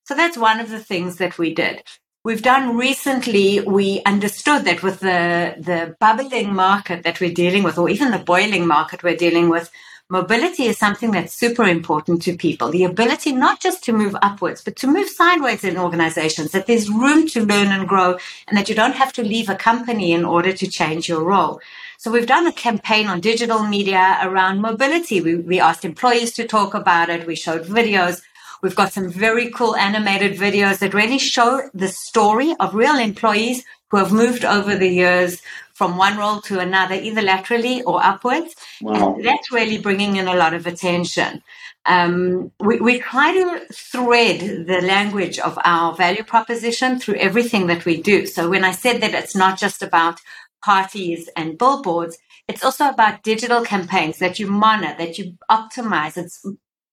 So 0.04 0.14
that's 0.14 0.38
one 0.38 0.60
of 0.60 0.70
the 0.70 0.78
things 0.78 1.16
that 1.16 1.36
we 1.36 1.52
did. 1.52 1.82
We've 2.24 2.42
done 2.42 2.76
recently, 2.76 3.60
we 3.60 4.02
understood 4.06 4.64
that 4.64 4.82
with 4.82 5.00
the, 5.00 5.56
the 5.58 5.96
bubbling 6.00 6.54
market 6.54 7.02
that 7.02 7.20
we're 7.20 7.32
dealing 7.32 7.64
with, 7.64 7.78
or 7.78 7.88
even 7.88 8.12
the 8.12 8.18
boiling 8.18 8.66
market 8.66 9.02
we're 9.02 9.16
dealing 9.16 9.48
with, 9.48 9.70
mobility 10.08 10.64
is 10.64 10.78
something 10.78 11.10
that's 11.10 11.32
super 11.32 11.64
important 11.64 12.22
to 12.22 12.36
people. 12.36 12.70
The 12.70 12.84
ability 12.84 13.32
not 13.32 13.60
just 13.60 13.82
to 13.84 13.92
move 13.92 14.16
upwards, 14.22 14.62
but 14.62 14.76
to 14.76 14.86
move 14.86 15.08
sideways 15.08 15.64
in 15.64 15.76
organizations, 15.76 16.52
that 16.52 16.66
there's 16.66 16.88
room 16.88 17.26
to 17.28 17.44
learn 17.44 17.68
and 17.68 17.88
grow, 17.88 18.18
and 18.46 18.56
that 18.56 18.68
you 18.68 18.74
don't 18.74 18.94
have 18.94 19.12
to 19.14 19.22
leave 19.22 19.48
a 19.48 19.56
company 19.56 20.12
in 20.12 20.24
order 20.24 20.52
to 20.52 20.66
change 20.68 21.08
your 21.08 21.24
role. 21.24 21.60
So 21.98 22.10
we've 22.10 22.26
done 22.26 22.46
a 22.46 22.52
campaign 22.52 23.08
on 23.08 23.20
digital 23.20 23.64
media 23.64 24.18
around 24.22 24.60
mobility. 24.60 25.20
We, 25.20 25.36
we 25.36 25.60
asked 25.60 25.84
employees 25.84 26.32
to 26.34 26.46
talk 26.46 26.74
about 26.74 27.08
it. 27.08 27.26
We 27.26 27.34
showed 27.34 27.64
videos. 27.64 28.22
We've 28.62 28.76
got 28.76 28.92
some 28.92 29.10
very 29.10 29.50
cool 29.50 29.74
animated 29.74 30.38
videos 30.38 30.78
that 30.78 30.94
really 30.94 31.18
show 31.18 31.68
the 31.74 31.88
story 31.88 32.54
of 32.60 32.74
real 32.74 32.96
employees 32.96 33.64
who 33.90 33.96
have 33.96 34.12
moved 34.12 34.44
over 34.44 34.76
the 34.76 34.88
years 34.88 35.42
from 35.76 35.98
one 35.98 36.16
role 36.16 36.40
to 36.40 36.58
another, 36.58 36.94
either 36.94 37.20
laterally 37.20 37.82
or 37.82 38.02
upwards. 38.02 38.56
Wow. 38.80 39.14
And 39.14 39.22
that's 39.22 39.52
really 39.52 39.76
bringing 39.76 40.16
in 40.16 40.26
a 40.26 40.34
lot 40.34 40.54
of 40.54 40.66
attention. 40.66 41.42
Um, 41.84 42.50
we, 42.58 42.80
we 42.80 42.98
try 42.98 43.34
to 43.34 43.66
thread 43.74 44.66
the 44.66 44.80
language 44.80 45.38
of 45.38 45.58
our 45.64 45.94
value 45.94 46.24
proposition 46.24 46.98
through 46.98 47.16
everything 47.16 47.66
that 47.66 47.84
we 47.84 48.00
do. 48.00 48.24
So 48.24 48.48
when 48.48 48.64
I 48.64 48.72
said 48.72 49.02
that 49.02 49.12
it's 49.12 49.36
not 49.36 49.58
just 49.58 49.82
about 49.82 50.18
parties 50.64 51.28
and 51.36 51.58
billboards, 51.58 52.16
it's 52.48 52.64
also 52.64 52.88
about 52.88 53.22
digital 53.22 53.62
campaigns 53.62 54.18
that 54.18 54.38
you 54.38 54.46
monitor, 54.46 54.96
that 54.96 55.18
you 55.18 55.36
optimize. 55.50 56.16
It's 56.16 56.42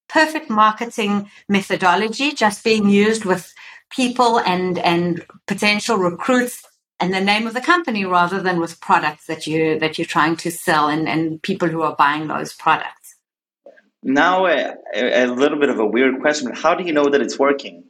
perfect 0.10 0.50
marketing 0.50 1.30
methodology 1.48 2.34
just 2.34 2.66
being 2.66 2.90
used 2.90 3.24
with 3.24 3.54
people 3.90 4.40
and 4.40 4.78
and 4.80 5.26
potential 5.48 5.96
recruits 5.98 6.64
and 7.00 7.14
the 7.14 7.22
name 7.22 7.48
of 7.48 7.54
the 7.54 7.62
company 7.62 8.06
rather 8.06 8.42
than 8.42 8.60
with 8.60 8.80
products 8.80 9.26
that 9.28 9.46
you 9.48 9.80
that 9.80 9.98
you're 9.98 10.06
trying 10.06 10.36
to 10.38 10.52
sell 10.52 10.88
and, 10.88 11.08
and 11.08 11.42
people 11.42 11.68
who 11.68 11.82
are 11.82 11.96
buying 11.96 12.28
those 12.28 12.54
products. 12.54 13.16
Now, 14.04 14.46
a, 14.46 14.76
a 14.96 15.26
little 15.28 15.60
bit 15.60 15.70
of 15.70 15.80
a 15.80 15.86
weird 15.86 16.20
question: 16.22 16.54
How 16.54 16.76
do 16.76 16.84
you 16.84 16.94
know 16.94 17.10
that 17.10 17.22
it's 17.22 17.40
working? 17.40 17.84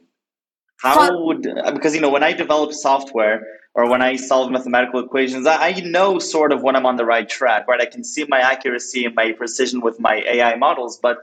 How 0.78 1.24
would 1.26 1.42
because 1.72 1.94
you 1.94 2.00
know 2.00 2.10
when 2.10 2.22
I 2.22 2.32
develop 2.32 2.72
software 2.72 3.46
or 3.74 3.88
when 3.88 4.02
I 4.02 4.16
solve 4.16 4.50
mathematical 4.50 5.00
equations, 5.00 5.46
I, 5.46 5.68
I 5.68 5.80
know 5.80 6.18
sort 6.18 6.52
of 6.52 6.62
when 6.62 6.76
I'm 6.76 6.86
on 6.86 6.96
the 6.96 7.04
right 7.04 7.28
track, 7.28 7.66
right? 7.66 7.80
I 7.80 7.86
can 7.86 8.04
see 8.04 8.24
my 8.28 8.40
accuracy 8.40 9.04
and 9.04 9.14
my 9.14 9.32
precision 9.32 9.80
with 9.80 9.98
my 9.98 10.22
AI 10.26 10.54
models, 10.56 10.98
but 11.02 11.18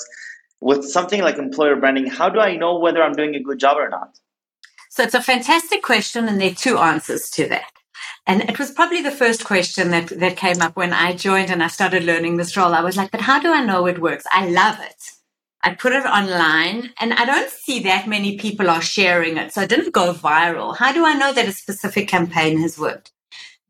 with 0.59 0.83
something 0.85 1.21
like 1.21 1.37
employer 1.37 1.75
branding, 1.75 2.07
how 2.07 2.29
do 2.29 2.39
I 2.39 2.55
know 2.57 2.77
whether 2.77 3.01
I'm 3.01 3.13
doing 3.13 3.35
a 3.35 3.39
good 3.39 3.59
job 3.59 3.77
or 3.77 3.89
not? 3.89 4.17
So 4.91 5.03
it's 5.03 5.13
a 5.13 5.21
fantastic 5.21 5.83
question, 5.83 6.27
and 6.27 6.39
there 6.39 6.51
are 6.51 6.53
two 6.53 6.77
answers 6.77 7.29
to 7.31 7.47
that. 7.47 7.71
And 8.27 8.41
it 8.41 8.59
was 8.59 8.71
probably 8.71 9.01
the 9.01 9.09
first 9.09 9.45
question 9.45 9.89
that, 9.91 10.07
that 10.19 10.35
came 10.35 10.61
up 10.61 10.75
when 10.75 10.91
I 10.91 11.15
joined 11.15 11.49
and 11.49 11.63
I 11.63 11.67
started 11.67 12.03
learning 12.03 12.35
this 12.35 12.57
role. 12.57 12.73
I 12.73 12.81
was 12.81 12.97
like, 12.97 13.09
but 13.09 13.21
how 13.21 13.39
do 13.39 13.53
I 13.53 13.63
know 13.63 13.87
it 13.87 14.01
works? 14.01 14.25
I 14.29 14.49
love 14.49 14.77
it. 14.81 15.01
I 15.63 15.75
put 15.75 15.93
it 15.93 16.05
online 16.05 16.91
and 16.99 17.13
I 17.13 17.23
don't 17.23 17.49
see 17.49 17.79
that 17.83 18.09
many 18.09 18.37
people 18.37 18.69
are 18.69 18.81
sharing 18.81 19.37
it. 19.37 19.53
So 19.53 19.61
it 19.61 19.69
didn't 19.69 19.93
go 19.93 20.13
viral. 20.13 20.75
How 20.75 20.91
do 20.91 21.05
I 21.05 21.13
know 21.13 21.31
that 21.31 21.47
a 21.47 21.53
specific 21.53 22.09
campaign 22.09 22.59
has 22.59 22.77
worked? 22.77 23.13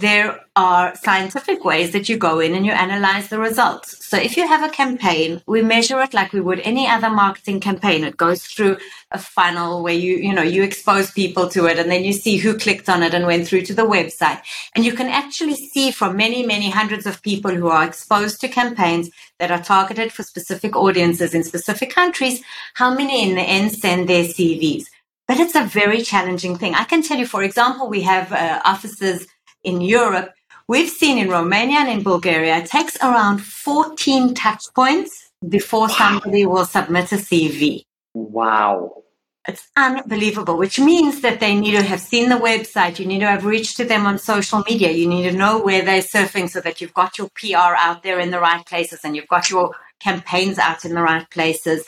There 0.01 0.41
are 0.55 0.93
scientific 0.95 1.63
ways 1.63 1.91
that 1.93 2.09
you 2.09 2.17
go 2.17 2.39
in 2.39 2.53
and 2.53 2.65
you 2.65 2.71
analyze 2.71 3.29
the 3.29 3.39
results. 3.39 4.05
So 4.05 4.17
if 4.17 4.35
you 4.35 4.45
have 4.45 4.63
a 4.63 4.73
campaign, 4.73 5.41
we 5.45 5.61
measure 5.61 6.01
it 6.01 6.13
like 6.13 6.33
we 6.33 6.41
would 6.41 6.59
any 6.61 6.87
other 6.87 7.09
marketing 7.09 7.59
campaign. 7.59 8.03
It 8.03 8.17
goes 8.17 8.43
through 8.43 8.77
a 9.11 9.19
funnel 9.19 9.83
where 9.83 9.93
you, 9.93 10.17
you 10.17 10.33
know, 10.33 10.41
you 10.41 10.63
expose 10.63 11.11
people 11.11 11.47
to 11.49 11.67
it 11.67 11.79
and 11.79 11.89
then 11.89 12.03
you 12.03 12.11
see 12.11 12.37
who 12.37 12.57
clicked 12.57 12.89
on 12.89 13.03
it 13.03 13.13
and 13.13 13.25
went 13.25 13.47
through 13.47 13.61
to 13.61 13.73
the 13.73 13.83
website. 13.83 14.41
And 14.75 14.83
you 14.83 14.93
can 14.93 15.07
actually 15.07 15.55
see 15.55 15.91
from 15.91 16.17
many, 16.17 16.45
many 16.45 16.69
hundreds 16.69 17.05
of 17.05 17.21
people 17.21 17.51
who 17.51 17.67
are 17.69 17.85
exposed 17.85 18.41
to 18.41 18.47
campaigns 18.47 19.09
that 19.39 19.51
are 19.51 19.63
targeted 19.63 20.11
for 20.11 20.23
specific 20.23 20.75
audiences 20.75 21.33
in 21.33 21.43
specific 21.43 21.91
countries, 21.91 22.43
how 22.73 22.93
many 22.93 23.29
in 23.29 23.35
the 23.35 23.41
end 23.41 23.71
send 23.71 24.09
their 24.09 24.25
CVs. 24.25 24.85
But 25.27 25.39
it's 25.39 25.55
a 25.55 25.63
very 25.63 26.01
challenging 26.01 26.57
thing. 26.57 26.75
I 26.75 26.83
can 26.83 27.01
tell 27.01 27.17
you, 27.17 27.25
for 27.25 27.41
example, 27.41 27.87
we 27.87 28.01
have 28.01 28.33
uh, 28.33 28.61
offices 28.65 29.27
in 29.63 29.81
Europe, 29.81 30.31
we've 30.67 30.89
seen 30.89 31.17
in 31.17 31.29
Romania 31.29 31.79
and 31.79 31.89
in 31.89 32.03
Bulgaria, 32.03 32.57
it 32.57 32.67
takes 32.67 32.97
around 32.97 33.39
14 33.39 34.33
touch 34.33 34.63
points 34.75 35.31
before 35.47 35.87
wow. 35.87 35.95
somebody 35.97 36.45
will 36.45 36.65
submit 36.65 37.11
a 37.11 37.15
CV. 37.15 37.83
Wow. 38.13 39.03
It's 39.47 39.67
unbelievable, 39.75 40.55
which 40.55 40.79
means 40.79 41.21
that 41.21 41.39
they 41.39 41.59
need 41.59 41.71
to 41.71 41.81
have 41.81 41.99
seen 41.99 42.29
the 42.29 42.35
website. 42.35 42.99
You 42.99 43.07
need 43.07 43.21
to 43.21 43.27
have 43.27 43.43
reached 43.43 43.75
to 43.77 43.85
them 43.85 44.05
on 44.05 44.19
social 44.19 44.63
media. 44.69 44.91
You 44.91 45.07
need 45.07 45.23
to 45.23 45.35
know 45.35 45.59
where 45.59 45.81
they're 45.81 46.03
surfing 46.03 46.47
so 46.47 46.61
that 46.61 46.79
you've 46.79 46.93
got 46.93 47.17
your 47.17 47.27
PR 47.35 47.75
out 47.75 48.03
there 48.03 48.19
in 48.19 48.29
the 48.29 48.39
right 48.39 48.63
places 48.63 48.99
and 49.03 49.15
you've 49.15 49.27
got 49.27 49.49
your 49.49 49.71
campaigns 49.99 50.59
out 50.59 50.85
in 50.85 50.93
the 50.93 51.01
right 51.01 51.27
places 51.31 51.83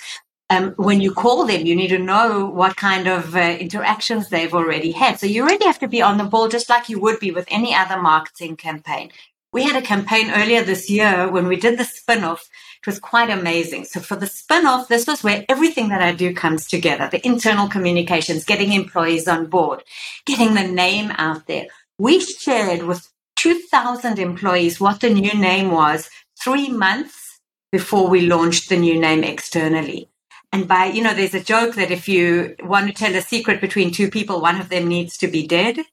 um, 0.50 0.74
when 0.78 1.02
you 1.02 1.14
call 1.14 1.46
them, 1.46 1.66
you 1.66 1.76
need 1.76 1.90
to 1.90 2.00
know 2.00 2.46
what 2.46 2.76
kind 2.76 3.08
of 3.08 3.36
uh, 3.36 3.40
interactions 3.40 4.30
they've 4.30 4.54
already 4.54 4.92
had. 4.92 5.20
So 5.20 5.26
you 5.26 5.46
really 5.46 5.66
have 5.66 5.80
to 5.80 5.88
be 5.88 6.02
on 6.02 6.18
the 6.18 6.24
ball, 6.24 6.48
just 6.48 6.70
like 6.70 6.90
you 6.90 7.00
would 7.00 7.20
be 7.20 7.32
with 7.32 7.48
any 7.50 7.74
other 7.74 8.02
marketing 8.02 8.56
campaign. 8.58 9.12
We 9.52 9.64
had 9.64 9.76
a 9.76 9.86
campaign 9.86 10.32
earlier 10.32 10.64
this 10.64 10.90
year 10.90 11.30
when 11.30 11.48
we 11.48 11.56
did 11.56 11.78
the 11.78 11.86
spin 11.86 12.24
off. 12.24 12.50
It 12.80 12.88
was 12.88 13.00
quite 13.00 13.30
amazing. 13.30 13.86
So 13.86 14.00
for 14.00 14.16
the 14.16 14.28
spin 14.28 14.66
off, 14.66 14.88
this 14.88 15.06
was 15.06 15.24
where 15.24 15.46
everything 15.48 15.90
that 15.90 16.02
I 16.02 16.12
do 16.12 16.34
comes 16.34 16.68
together 16.68 17.08
the 17.12 17.26
internal 17.26 17.70
communications, 17.70 18.46
getting 18.46 18.74
employees 18.74 19.28
on 19.28 19.46
board, 19.46 19.84
getting 20.26 20.56
the 20.56 20.68
name 20.68 21.12
out 21.18 21.46
there. 21.46 21.68
We 22.00 22.20
shared 22.20 22.84
with 22.84 23.10
2,000 23.36 24.18
employees 24.18 24.80
what 24.80 25.02
the 25.02 25.10
new 25.10 25.34
name 25.34 25.72
was 25.72 26.10
three 26.44 26.70
months 26.70 27.40
before 27.72 28.08
we 28.10 28.22
launched 28.22 28.70
the 28.70 28.78
new 28.78 29.00
name 29.00 29.24
externally. 29.24 30.10
And 30.54 30.68
by, 30.68 30.86
you 30.86 31.02
know, 31.02 31.16
there's 31.16 31.34
a 31.34 31.44
joke 31.44 31.74
that 31.76 31.90
if 31.90 32.08
you 32.08 32.56
want 32.62 32.88
to 32.88 32.94
tell 32.94 33.16
a 33.16 33.22
secret 33.22 33.60
between 33.60 33.92
two 33.92 34.10
people, 34.12 34.40
one 34.40 34.62
of 34.62 34.70
them 34.70 34.88
needs 34.88 35.18
to 35.18 35.28
be 35.28 35.46
dead. 35.46 35.80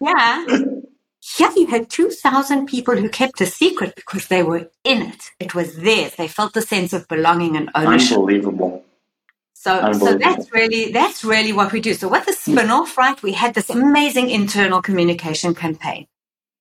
Yeah. 0.00 0.44
Yeah, 1.38 1.52
you 1.54 1.68
had 1.68 1.88
2,000 1.88 2.66
people 2.66 2.96
who 2.96 3.08
kept 3.08 3.40
a 3.40 3.46
secret 3.46 3.94
because 3.94 4.26
they 4.26 4.42
were 4.42 4.68
in 4.82 5.02
it. 5.02 5.30
It 5.38 5.54
was 5.54 5.76
theirs. 5.76 6.16
They 6.16 6.26
felt 6.26 6.52
the 6.52 6.62
sense 6.62 6.92
of 6.92 7.06
belonging 7.06 7.56
and 7.56 7.70
ownership. 7.76 8.18
Unbelievable. 8.18 8.84
So, 9.54 9.78
Unbelievable. 9.78 10.06
so 10.08 10.18
that's 10.18 10.52
really 10.52 10.90
that's 10.90 11.24
really 11.24 11.52
what 11.52 11.70
we 11.72 11.80
do. 11.80 11.94
So, 11.94 12.08
with 12.08 12.26
the 12.26 12.32
spin-off, 12.32 12.98
right, 12.98 13.22
we 13.22 13.32
had 13.32 13.54
this 13.54 13.70
amazing 13.70 14.30
internal 14.30 14.82
communication 14.82 15.54
campaign. 15.54 16.08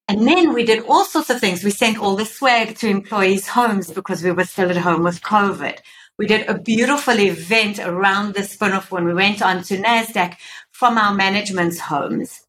And 0.08 0.28
then 0.28 0.54
we 0.54 0.64
did 0.64 0.84
all 0.86 1.06
sorts 1.06 1.32
of 1.32 1.40
things. 1.40 1.64
We 1.64 1.72
sent 1.72 1.98
all 1.98 2.16
the 2.16 2.26
swag 2.26 2.78
to 2.78 2.88
employees' 2.88 3.48
homes 3.48 3.90
because 3.90 4.22
we 4.22 4.32
were 4.32 4.44
still 4.44 4.70
at 4.70 4.78
home 4.78 5.02
with 5.02 5.24
COVID. 5.24 5.80
We 6.22 6.28
did 6.28 6.48
a 6.48 6.60
beautiful 6.60 7.20
event 7.20 7.80
around 7.80 8.36
the 8.36 8.44
spin-off 8.44 8.92
when 8.92 9.06
we 9.06 9.14
went 9.16 9.42
on 9.42 9.64
to 9.64 9.76
NASDAQ 9.76 10.36
from 10.70 11.00
our 11.00 11.16
management's 11.16 11.80
homes. 11.80 12.42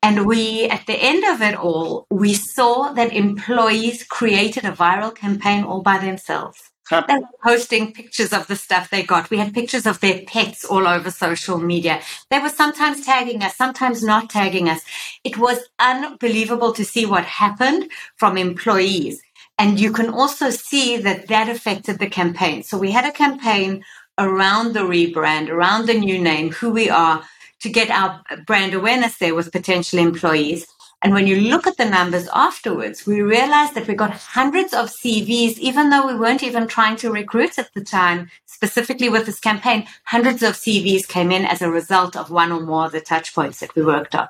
And 0.00 0.26
we, 0.26 0.66
at 0.66 0.86
the 0.86 0.94
end 0.94 1.24
of 1.24 1.42
it 1.42 1.56
all, 1.56 2.06
we 2.08 2.34
saw 2.34 2.92
that 2.92 3.12
employees 3.12 4.04
created 4.04 4.64
a 4.64 4.70
viral 4.70 5.12
campaign 5.12 5.64
all 5.64 5.82
by 5.82 5.98
themselves. 5.98 6.70
Huh. 6.88 7.02
They 7.08 7.14
were 7.14 7.26
posting 7.42 7.92
pictures 7.92 8.32
of 8.32 8.46
the 8.46 8.54
stuff 8.54 8.90
they 8.90 9.02
got. 9.02 9.28
We 9.28 9.38
had 9.38 9.52
pictures 9.52 9.86
of 9.86 9.98
their 9.98 10.22
pets 10.28 10.64
all 10.64 10.86
over 10.86 11.10
social 11.10 11.58
media. 11.58 12.02
They 12.30 12.38
were 12.38 12.48
sometimes 12.48 13.04
tagging 13.04 13.42
us, 13.42 13.56
sometimes 13.56 14.04
not 14.04 14.30
tagging 14.30 14.68
us. 14.68 14.82
It 15.24 15.36
was 15.36 15.58
unbelievable 15.80 16.72
to 16.74 16.84
see 16.84 17.06
what 17.06 17.24
happened 17.24 17.90
from 18.14 18.38
employees. 18.38 19.20
And 19.58 19.80
you 19.80 19.90
can 19.92 20.10
also 20.10 20.50
see 20.50 20.98
that 20.98 21.28
that 21.28 21.48
affected 21.48 21.98
the 21.98 22.08
campaign. 22.08 22.62
So 22.62 22.76
we 22.76 22.90
had 22.90 23.06
a 23.06 23.12
campaign 23.12 23.84
around 24.18 24.74
the 24.74 24.80
rebrand, 24.80 25.48
around 25.48 25.86
the 25.86 25.98
new 25.98 26.18
name, 26.18 26.52
who 26.52 26.70
we 26.70 26.90
are, 26.90 27.22
to 27.60 27.68
get 27.70 27.90
our 27.90 28.22
brand 28.46 28.74
awareness 28.74 29.16
there 29.16 29.34
with 29.34 29.52
potential 29.52 29.98
employees. 29.98 30.66
And 31.02 31.12
when 31.12 31.26
you 31.26 31.40
look 31.40 31.66
at 31.66 31.76
the 31.76 31.84
numbers 31.84 32.28
afterwards, 32.34 33.06
we 33.06 33.20
realized 33.20 33.74
that 33.74 33.86
we 33.86 33.94
got 33.94 34.12
hundreds 34.12 34.72
of 34.72 34.90
CVs, 34.90 35.58
even 35.58 35.90
though 35.90 36.06
we 36.06 36.18
weren't 36.18 36.42
even 36.42 36.66
trying 36.66 36.96
to 36.96 37.10
recruit 37.10 37.58
at 37.58 37.72
the 37.74 37.84
time, 37.84 38.30
specifically 38.46 39.08
with 39.08 39.26
this 39.26 39.40
campaign, 39.40 39.86
hundreds 40.04 40.42
of 40.42 40.54
CVs 40.54 41.06
came 41.06 41.30
in 41.30 41.44
as 41.44 41.62
a 41.62 41.70
result 41.70 42.16
of 42.16 42.30
one 42.30 42.50
or 42.50 42.60
more 42.60 42.86
of 42.86 42.92
the 42.92 43.00
touch 43.00 43.34
points 43.34 43.60
that 43.60 43.74
we 43.74 43.84
worked 43.84 44.14
on. 44.14 44.28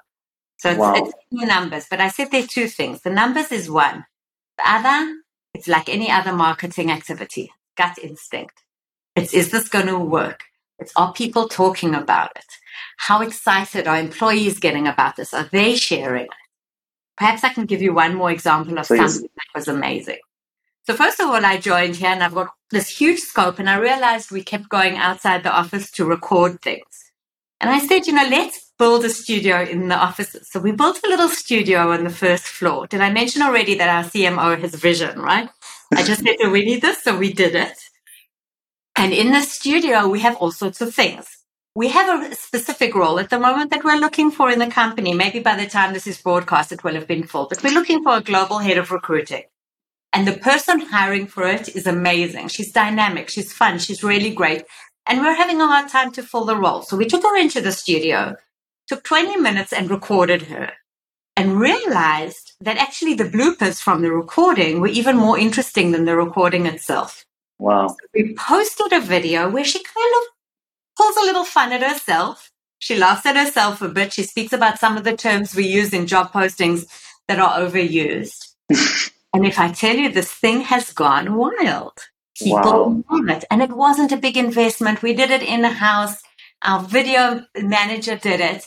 So 0.59 0.71
it's, 0.71 0.79
wow. 0.79 0.95
it's 0.97 1.13
numbers, 1.31 1.87
but 1.89 2.01
I 2.01 2.09
said 2.09 2.31
there 2.31 2.43
are 2.43 2.47
two 2.47 2.67
things. 2.67 3.03
The 3.03 3.11
numbers 3.11 3.53
is 3.53 3.71
one. 3.71 4.05
The 4.59 4.71
other, 4.71 5.15
it's 5.55 5.69
like 5.69 5.89
any 5.89 6.11
other 6.11 6.33
marketing 6.33 6.91
activity, 6.91 7.53
gut 7.77 7.99
instinct. 8.03 8.63
It's, 9.15 9.35
is 9.35 9.51
this 9.51 9.69
going 9.69 9.87
to 9.87 9.99
work? 9.99 10.45
It's, 10.79 10.93
are 10.97 11.13
people 11.13 11.49
talking 11.49 11.95
about 11.95 12.33
it? 12.37 12.45
How 12.99 13.23
excited 13.23 13.87
are 13.87 13.99
employees 13.99 14.59
getting 14.61 14.87
about 14.87 15.17
this? 15.17 15.33
Are 15.33 15.49
they 15.51 15.77
sharing 15.77 16.25
it? 16.25 16.31
Perhaps 17.17 17.45
I 17.45 17.53
can 17.53 17.65
give 17.65 17.81
you 17.81 17.95
one 17.95 18.15
more 18.15 18.31
example 18.31 18.79
of 18.79 18.87
Please. 18.87 18.99
something 18.99 19.31
that 19.35 19.59
was 19.59 19.69
amazing. 19.69 20.19
So 20.87 20.95
first 20.95 21.19
of 21.19 21.29
all, 21.29 21.45
I 21.45 21.57
joined 21.57 21.97
here 21.97 22.11
and 22.11 22.23
I've 22.23 22.35
got 22.35 22.51
this 22.71 22.89
huge 22.89 23.21
scope 23.21 23.59
and 23.59 23.69
I 23.69 23.79
realized 23.79 24.31
we 24.31 24.45
kept 24.45 24.69
going 24.69 24.97
outside 24.97 25.43
the 25.43 25.51
office 25.51 25.91
to 25.93 26.05
record 26.05 26.61
things. 26.61 27.13
And 27.61 27.71
I 27.71 27.79
said, 27.79 28.07
you 28.07 28.13
know, 28.13 28.29
let's 28.29 28.66
build 28.79 29.05
a 29.05 29.11
studio 29.11 29.63
in 29.63 29.89
the 29.89 29.97
offices. 29.97 30.49
So 30.51 30.61
we 30.61 30.73
built 30.73 31.01
a 31.05 31.09
little 31.09 31.29
studio 31.29 31.93
on 31.93 32.05
the 32.05 32.11
first 32.11 32.45
floor. 32.45 32.87
Did 32.87 33.01
I 33.01 33.11
mention 33.11 33.43
already 33.43 33.75
that 33.77 33.89
our 33.89 34.11
CMO 34.11 34.61
has 34.61 34.75
vision, 34.75 35.19
right? 35.19 35.49
I 35.95 36.03
just 36.03 36.23
said, 36.23 36.37
we 36.51 36.65
need 36.65 36.83
this, 36.83 37.03
so 37.03 37.17
we 37.17 37.33
did 37.33 37.55
it. 37.55 37.79
And 38.97 39.13
in 39.13 39.33
the 39.33 39.43
studio, 39.43 40.09
we 40.09 40.21
have 40.21 40.37
all 40.37 40.51
sorts 40.51 40.81
of 40.81 40.95
things 40.95 41.37
we 41.77 41.89
have 41.89 42.33
a 42.33 42.35
specific 42.35 42.95
role 42.95 43.19
at 43.19 43.29
the 43.29 43.39
moment 43.39 43.71
that 43.71 43.85
we're 43.85 44.01
looking 44.01 44.31
for 44.31 44.51
in 44.51 44.59
the 44.59 44.67
company. 44.67 45.13
Maybe 45.13 45.41
by 45.41 45.57
the 45.57 45.67
time 45.67 45.93
this 45.93 46.07
is 46.07 46.21
broadcast, 46.23 46.73
it 46.73 46.83
will 46.83 46.95
have 46.95 47.07
been 47.07 47.27
full, 47.27 47.49
but 47.51 47.63
we're 47.63 47.75
looking 47.75 48.03
for 48.03 48.17
a 48.17 48.23
global 48.23 48.59
head 48.59 48.79
of 48.79 48.91
recruiting. 48.91 49.43
And 50.15 50.27
the 50.27 50.39
person 50.39 50.81
hiring 50.81 51.27
for 51.27 51.47
it 51.47 51.77
is 51.77 51.87
amazing. 51.87 52.49
She's 52.49 52.73
dynamic. 52.73 53.29
She's 53.29 53.53
fun. 53.53 53.79
She's 53.79 54.03
really 54.03 54.31
great. 54.31 54.65
And 55.05 55.21
we're 55.21 55.35
having 55.35 55.61
a 55.61 55.67
hard 55.67 55.91
time 55.91 56.13
to 56.13 56.23
fill 56.23 56.47
the 56.47 56.57
role. 56.57 56.81
So 56.81 56.97
we 56.97 57.05
took 57.05 57.23
her 57.23 57.37
into 57.37 57.61
the 57.61 57.73
studio, 57.73 58.37
took 58.87 59.05
20 59.05 59.37
minutes 59.37 59.73
and 59.73 59.91
recorded 59.91 60.43
her 60.43 60.73
and 61.37 61.61
realized 61.61 62.55
that 62.61 62.79
actually 62.79 63.15
the 63.15 63.25
bloopers 63.25 63.81
from 63.81 64.03
the 64.03 64.11
recording 64.11 64.81
were 64.81 64.89
even 64.89 65.17
more 65.17 65.39
interesting 65.39 65.93
than 65.93 66.07
the 66.07 66.17
recording 66.17 66.67
itself. 66.67 67.25
Wow. 67.59 67.89
So 67.89 67.97
we 68.15 68.35
posted 68.35 68.93
a 68.93 69.01
video 69.01 69.51
where 69.51 69.65
she 69.65 69.83
kind 69.83 70.13
of 70.17 70.23
pulls 70.97 71.17
a 71.17 71.27
little 71.27 71.45
fun 71.45 71.73
at 71.73 71.83
herself. 71.83 72.51
She 72.79 72.97
laughs 72.97 73.27
at 73.27 73.37
herself 73.37 73.83
a 73.83 73.89
bit. 73.89 74.13
She 74.13 74.23
speaks 74.23 74.53
about 74.53 74.79
some 74.79 74.97
of 74.97 75.05
the 75.05 75.17
terms 75.17 75.55
we 75.55 75.67
use 75.67 75.93
in 75.93 76.07
job 76.07 76.33
postings 76.33 76.87
that 77.29 77.39
are 77.39 77.59
overused. 77.59 78.55
and 79.35 79.47
if 79.47 79.59
I 79.59 79.73
tell 79.73 79.97
you, 79.97 80.11
this 80.11 80.33
thing 80.33 80.63
has 80.63 80.93
gone 80.93 81.35
wild. 81.35 81.99
People 82.39 83.03
wow. 83.09 83.35
it. 83.35 83.45
And 83.51 83.63
it 83.63 83.71
wasn't 83.71 84.13
a 84.13 84.17
big 84.19 84.37
investment. 84.37 85.03
We 85.03 85.15
did 85.15 85.31
it 85.31 85.43
in 85.43 85.63
the 85.63 85.71
house. 85.71 86.23
Our 86.63 86.83
video 86.83 87.45
manager 87.61 88.17
did 88.17 88.41
it. 88.41 88.67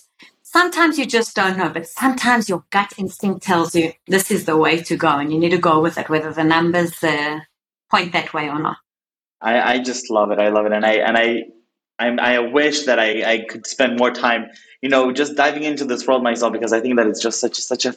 Sometimes 0.51 0.98
you 0.98 1.06
just 1.06 1.36
don't 1.36 1.60
know, 1.60 1.70
but 1.70 1.86
sometimes 1.86 2.50
your 2.50 2.63
gut 2.72 2.91
instinct 2.98 3.44
tells 3.44 3.75
you 3.75 3.94
this 4.08 4.32
is 4.32 4.46
the 4.46 4.58
way 4.58 4.82
to 4.82 4.98
go 4.98 5.10
and 5.10 5.32
you 5.32 5.38
need 5.38 5.51
to 5.51 5.60
go 5.60 5.79
with 5.79 5.96
it, 6.00 6.10
whether 6.10 6.34
the 6.34 6.44
numbers 6.44 7.03
uh, 7.03 7.41
point 7.91 8.13
that 8.13 8.34
way 8.34 8.50
or 8.50 8.58
not. 8.58 8.77
I, 9.41 9.74
I 9.74 9.77
just 9.77 10.10
love 10.10 10.32
it. 10.32 10.39
I 10.39 10.50
love 10.50 10.65
it. 10.65 10.72
And 10.72 10.84
I, 10.84 10.94
and 10.94 11.15
I, 11.15 11.44
I'm, 12.00 12.20
I 12.20 12.39
wish 12.39 12.86
that 12.86 12.98
I, 12.98 13.34
I 13.34 13.46
could 13.48 13.67
spend 13.67 14.00
more 14.00 14.10
time, 14.10 14.47
you 14.82 14.89
know, 14.89 15.12
just 15.12 15.36
diving 15.36 15.65
into 15.65 15.86
this 15.86 16.08
world 16.08 16.24
myself 16.24 16.52
because 16.52 16.74
I 16.74 16.80
think 16.80 16.95
that 16.95 17.06
it's 17.06 17.21
just 17.21 17.39
such 17.39 17.58
such 17.58 17.86
a 17.86 17.93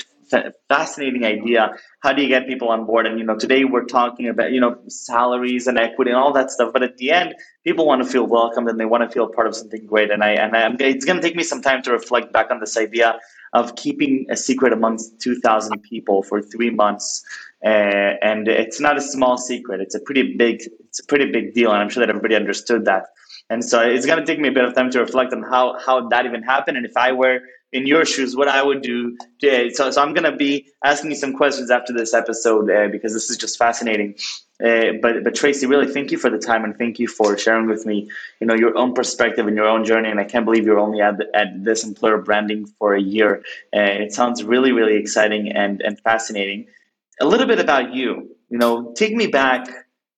fascinating 0.68 1.24
idea. 1.24 1.72
How 2.00 2.12
do 2.12 2.22
you 2.22 2.28
get 2.28 2.46
people 2.46 2.68
on 2.68 2.84
board? 2.86 3.06
And 3.06 3.18
you 3.18 3.24
know, 3.24 3.36
today 3.36 3.64
we're 3.64 3.84
talking 3.84 4.28
about 4.28 4.52
you 4.52 4.60
know 4.60 4.76
salaries 4.88 5.66
and 5.66 5.78
equity 5.78 6.10
and 6.10 6.18
all 6.18 6.32
that 6.32 6.50
stuff. 6.50 6.72
But 6.72 6.82
at 6.82 6.96
the 6.96 7.10
end, 7.10 7.34
people 7.64 7.86
want 7.86 8.02
to 8.02 8.08
feel 8.08 8.26
welcomed 8.26 8.68
and 8.68 8.78
they 8.78 8.84
want 8.84 9.02
to 9.02 9.10
feel 9.10 9.28
part 9.28 9.46
of 9.46 9.54
something 9.54 9.86
great. 9.86 10.10
And 10.10 10.22
I 10.22 10.30
and 10.30 10.56
I'm, 10.56 10.76
it's 10.80 11.04
going 11.04 11.20
to 11.20 11.22
take 11.22 11.36
me 11.36 11.42
some 11.42 11.62
time 11.62 11.82
to 11.82 11.92
reflect 11.92 12.32
back 12.32 12.50
on 12.50 12.60
this 12.60 12.76
idea 12.76 13.18
of 13.52 13.76
keeping 13.76 14.26
a 14.30 14.36
secret 14.36 14.72
amongst 14.72 15.20
2,000 15.20 15.82
people 15.82 16.22
for 16.22 16.40
three 16.40 16.70
months. 16.70 17.22
Uh, 17.64 18.16
and 18.22 18.48
it's 18.48 18.80
not 18.80 18.96
a 18.96 19.00
small 19.00 19.36
secret. 19.36 19.80
It's 19.80 19.94
a 19.94 20.00
pretty 20.00 20.36
big. 20.36 20.62
It's 20.88 21.00
a 21.00 21.04
pretty 21.04 21.30
big 21.30 21.54
deal, 21.54 21.70
and 21.70 21.80
I'm 21.80 21.88
sure 21.88 22.00
that 22.00 22.10
everybody 22.10 22.34
understood 22.34 22.84
that. 22.86 23.04
And 23.50 23.64
so 23.64 23.80
it's 23.80 24.06
going 24.06 24.18
to 24.18 24.24
take 24.24 24.40
me 24.40 24.48
a 24.48 24.52
bit 24.52 24.64
of 24.64 24.74
time 24.74 24.90
to 24.90 25.00
reflect 25.00 25.32
on 25.32 25.42
how, 25.42 25.78
how 25.78 26.08
that 26.08 26.24
even 26.24 26.42
happened. 26.42 26.76
And 26.76 26.86
if 26.86 26.96
I 26.96 27.12
were 27.12 27.40
in 27.72 27.86
your 27.86 28.04
shoes, 28.04 28.36
what 28.36 28.48
I 28.48 28.62
would 28.62 28.82
do. 28.82 29.16
To, 29.40 29.70
so, 29.70 29.90
so 29.90 30.02
I'm 30.02 30.12
going 30.12 30.30
to 30.30 30.36
be 30.36 30.66
asking 30.84 31.10
you 31.10 31.16
some 31.16 31.32
questions 31.32 31.70
after 31.70 31.92
this 31.92 32.12
episode 32.12 32.70
uh, 32.70 32.88
because 32.88 33.14
this 33.14 33.30
is 33.30 33.36
just 33.36 33.58
fascinating. 33.58 34.14
Uh, 34.62 34.92
but 35.00 35.24
but 35.24 35.34
Tracy, 35.34 35.66
really, 35.66 35.92
thank 35.92 36.12
you 36.12 36.18
for 36.18 36.30
the 36.30 36.38
time 36.38 36.64
and 36.64 36.76
thank 36.76 36.98
you 36.98 37.08
for 37.08 37.36
sharing 37.36 37.66
with 37.66 37.84
me, 37.84 38.08
you 38.40 38.46
know, 38.46 38.54
your 38.54 38.76
own 38.78 38.92
perspective 38.92 39.46
and 39.46 39.56
your 39.56 39.66
own 39.66 39.84
journey. 39.84 40.08
And 40.08 40.20
I 40.20 40.24
can't 40.24 40.44
believe 40.44 40.64
you're 40.64 40.78
only 40.78 41.00
at, 41.00 41.20
at 41.34 41.64
this 41.64 41.82
employer 41.82 42.18
branding 42.18 42.66
for 42.78 42.94
a 42.94 43.00
year. 43.00 43.42
Uh, 43.74 43.80
it 43.80 44.12
sounds 44.12 44.44
really 44.44 44.70
really 44.72 44.96
exciting 44.96 45.50
and 45.50 45.80
and 45.82 45.98
fascinating. 46.00 46.66
A 47.20 47.26
little 47.26 47.46
bit 47.46 47.58
about 47.58 47.94
you. 47.94 48.36
You 48.50 48.58
know, 48.58 48.92
take 48.92 49.14
me 49.14 49.26
back 49.26 49.66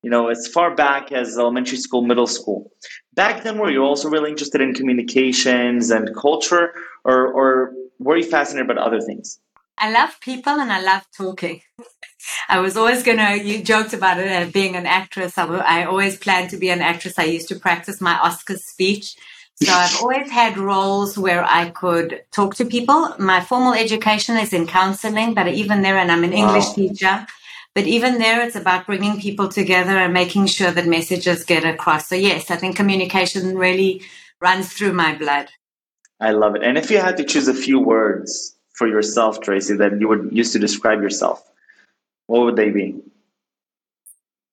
you 0.04 0.10
know, 0.10 0.28
as 0.28 0.46
far 0.46 0.74
back 0.74 1.10
as 1.12 1.38
elementary 1.38 1.78
school, 1.78 2.02
middle 2.02 2.26
school. 2.26 2.70
Back 3.14 3.42
then, 3.42 3.58
were 3.58 3.70
you 3.70 3.82
also 3.82 4.10
really 4.10 4.30
interested 4.30 4.60
in 4.60 4.74
communications 4.74 5.90
and 5.90 6.14
culture, 6.14 6.74
or, 7.04 7.32
or 7.32 7.72
were 7.98 8.18
you 8.18 8.24
fascinated 8.24 8.70
about 8.70 8.86
other 8.86 9.00
things? 9.00 9.40
I 9.78 9.90
love 9.90 10.20
people 10.20 10.52
and 10.52 10.70
I 10.70 10.80
love 10.82 11.06
talking. 11.16 11.62
I 12.48 12.60
was 12.60 12.76
always 12.76 13.02
going 13.02 13.18
to, 13.18 13.42
you 13.42 13.62
joked 13.62 13.94
about 13.94 14.20
it 14.20 14.30
uh, 14.30 14.50
being 14.50 14.76
an 14.76 14.86
actress. 14.86 15.38
I, 15.38 15.46
I 15.46 15.84
always 15.84 16.18
planned 16.18 16.50
to 16.50 16.58
be 16.58 16.68
an 16.68 16.80
actress. 16.80 17.18
I 17.18 17.24
used 17.24 17.48
to 17.48 17.58
practice 17.58 18.00
my 18.00 18.18
Oscar 18.18 18.56
speech. 18.56 19.16
So 19.62 19.72
I've 19.72 19.96
always 20.00 20.30
had 20.30 20.58
roles 20.58 21.16
where 21.16 21.44
I 21.44 21.70
could 21.70 22.22
talk 22.30 22.56
to 22.56 22.64
people. 22.66 23.14
My 23.18 23.40
formal 23.40 23.72
education 23.72 24.36
is 24.36 24.52
in 24.52 24.66
counseling, 24.66 25.32
but 25.32 25.48
even 25.48 25.80
there, 25.82 25.96
and 25.96 26.12
I'm 26.12 26.24
an 26.24 26.32
English 26.34 26.72
teacher. 26.72 27.26
But 27.74 27.86
even 27.86 28.18
there, 28.18 28.40
it's 28.46 28.54
about 28.54 28.86
bringing 28.86 29.20
people 29.20 29.48
together 29.48 29.96
and 29.96 30.12
making 30.12 30.46
sure 30.46 30.70
that 30.70 30.86
messages 30.86 31.44
get 31.44 31.64
across. 31.64 32.08
So, 32.08 32.14
yes, 32.14 32.50
I 32.50 32.56
think 32.56 32.76
communication 32.76 33.58
really 33.58 34.02
runs 34.40 34.72
through 34.72 34.92
my 34.92 35.16
blood. 35.16 35.48
I 36.20 36.30
love 36.30 36.54
it. 36.54 36.62
And 36.62 36.78
if 36.78 36.90
you 36.90 36.98
had 36.98 37.16
to 37.16 37.24
choose 37.24 37.48
a 37.48 37.54
few 37.54 37.80
words 37.80 38.54
for 38.74 38.86
yourself, 38.86 39.40
Tracy, 39.40 39.74
that 39.76 39.98
you 40.00 40.08
would 40.08 40.28
use 40.30 40.52
to 40.52 40.60
describe 40.60 41.02
yourself, 41.02 41.42
what 42.26 42.42
would 42.44 42.56
they 42.56 42.70
be? 42.70 43.00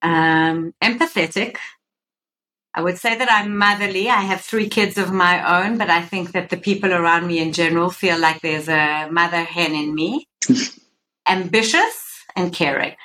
Um, 0.01 0.73
empathetic. 0.81 1.57
I 2.73 2.81
would 2.81 2.97
say 2.97 3.17
that 3.17 3.31
I'm 3.31 3.57
motherly. 3.57 4.09
I 4.09 4.21
have 4.21 4.41
three 4.41 4.69
kids 4.69 4.97
of 4.97 5.11
my 5.11 5.63
own, 5.63 5.77
but 5.77 5.89
I 5.89 6.01
think 6.01 6.31
that 6.31 6.49
the 6.49 6.57
people 6.57 6.91
around 6.91 7.27
me 7.27 7.39
in 7.39 7.53
general 7.53 7.89
feel 7.89 8.17
like 8.17 8.41
there's 8.41 8.69
a 8.69 9.09
mother 9.11 9.43
hen 9.43 9.73
in 9.73 9.93
me. 9.93 10.25
Ambitious 11.27 12.23
and 12.35 12.53
caring. 12.53 12.95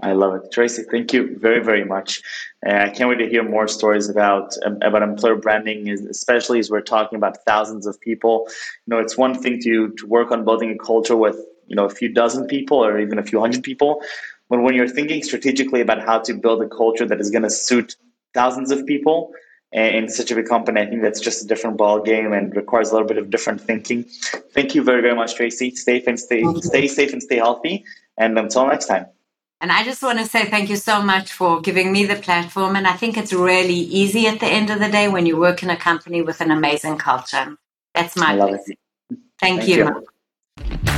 I 0.00 0.12
love 0.12 0.34
it, 0.34 0.52
Tracy. 0.52 0.82
Thank 0.82 1.14
you 1.14 1.38
very, 1.38 1.64
very 1.64 1.84
much. 1.84 2.20
Uh, 2.66 2.74
I 2.74 2.88
can't 2.90 3.08
wait 3.08 3.16
to 3.16 3.28
hear 3.28 3.42
more 3.42 3.66
stories 3.66 4.10
about 4.10 4.54
um, 4.66 4.78
about 4.82 5.02
employer 5.02 5.36
branding, 5.36 5.88
especially 5.88 6.58
as 6.58 6.70
we're 6.70 6.82
talking 6.82 7.16
about 7.16 7.38
thousands 7.46 7.86
of 7.86 7.98
people. 8.00 8.46
You 8.86 8.90
know, 8.94 8.98
it's 8.98 9.16
one 9.16 9.34
thing 9.34 9.60
to 9.62 9.88
to 9.92 10.06
work 10.06 10.30
on 10.30 10.44
building 10.44 10.70
a 10.70 10.76
culture 10.76 11.16
with 11.16 11.36
you 11.66 11.76
know 11.76 11.86
a 11.86 11.90
few 11.90 12.12
dozen 12.12 12.46
people 12.46 12.84
or 12.84 13.00
even 13.00 13.18
a 13.18 13.22
few 13.22 13.40
hundred 13.40 13.62
people, 13.62 14.02
but 14.50 14.60
when 14.60 14.74
you're 14.74 14.88
thinking 14.88 15.22
strategically 15.22 15.80
about 15.80 16.04
how 16.04 16.18
to 16.20 16.34
build 16.34 16.62
a 16.62 16.68
culture 16.68 17.06
that 17.06 17.18
is 17.18 17.30
going 17.30 17.44
to 17.44 17.50
suit 17.50 17.96
thousands 18.34 18.70
of 18.70 18.84
people 18.86 19.32
in 19.72 20.08
such 20.08 20.30
a 20.30 20.34
big 20.34 20.46
company, 20.46 20.80
I 20.80 20.86
think 20.86 21.02
that's 21.02 21.20
just 21.20 21.42
a 21.42 21.46
different 21.46 21.76
ball 21.78 22.00
game 22.00 22.32
and 22.32 22.54
requires 22.54 22.90
a 22.90 22.92
little 22.92 23.08
bit 23.08 23.18
of 23.18 23.30
different 23.30 23.60
thinking. 23.60 24.04
Thank 24.52 24.74
you 24.74 24.82
very, 24.82 25.00
very 25.00 25.16
much, 25.16 25.34
Tracy. 25.34 25.74
Stay 25.74 26.00
safe 26.00 26.06
and 26.06 26.20
stay 26.20 26.44
stay 26.60 26.86
safe 26.86 27.12
and 27.14 27.22
stay 27.22 27.36
healthy. 27.36 27.84
And 28.18 28.38
until 28.38 28.66
next 28.66 28.86
time. 28.86 29.06
And 29.60 29.72
I 29.72 29.84
just 29.84 30.02
want 30.02 30.18
to 30.18 30.26
say 30.26 30.44
thank 30.44 30.68
you 30.68 30.76
so 30.76 31.00
much 31.00 31.32
for 31.32 31.60
giving 31.60 31.90
me 31.90 32.04
the 32.04 32.16
platform. 32.16 32.76
And 32.76 32.86
I 32.86 32.92
think 32.92 33.16
it's 33.16 33.32
really 33.32 33.74
easy 33.74 34.26
at 34.26 34.38
the 34.40 34.46
end 34.46 34.70
of 34.70 34.80
the 34.80 34.88
day 34.88 35.08
when 35.08 35.24
you 35.24 35.38
work 35.38 35.62
in 35.62 35.70
a 35.70 35.76
company 35.76 36.22
with 36.22 36.40
an 36.40 36.50
amazing 36.50 36.98
culture. 36.98 37.56
That's 37.94 38.16
my 38.16 38.32
I 38.32 38.34
love 38.34 38.54
it. 38.54 38.78
Thank, 39.40 39.62
thank 39.62 39.68
you. 39.68 40.04
you. 40.66 40.95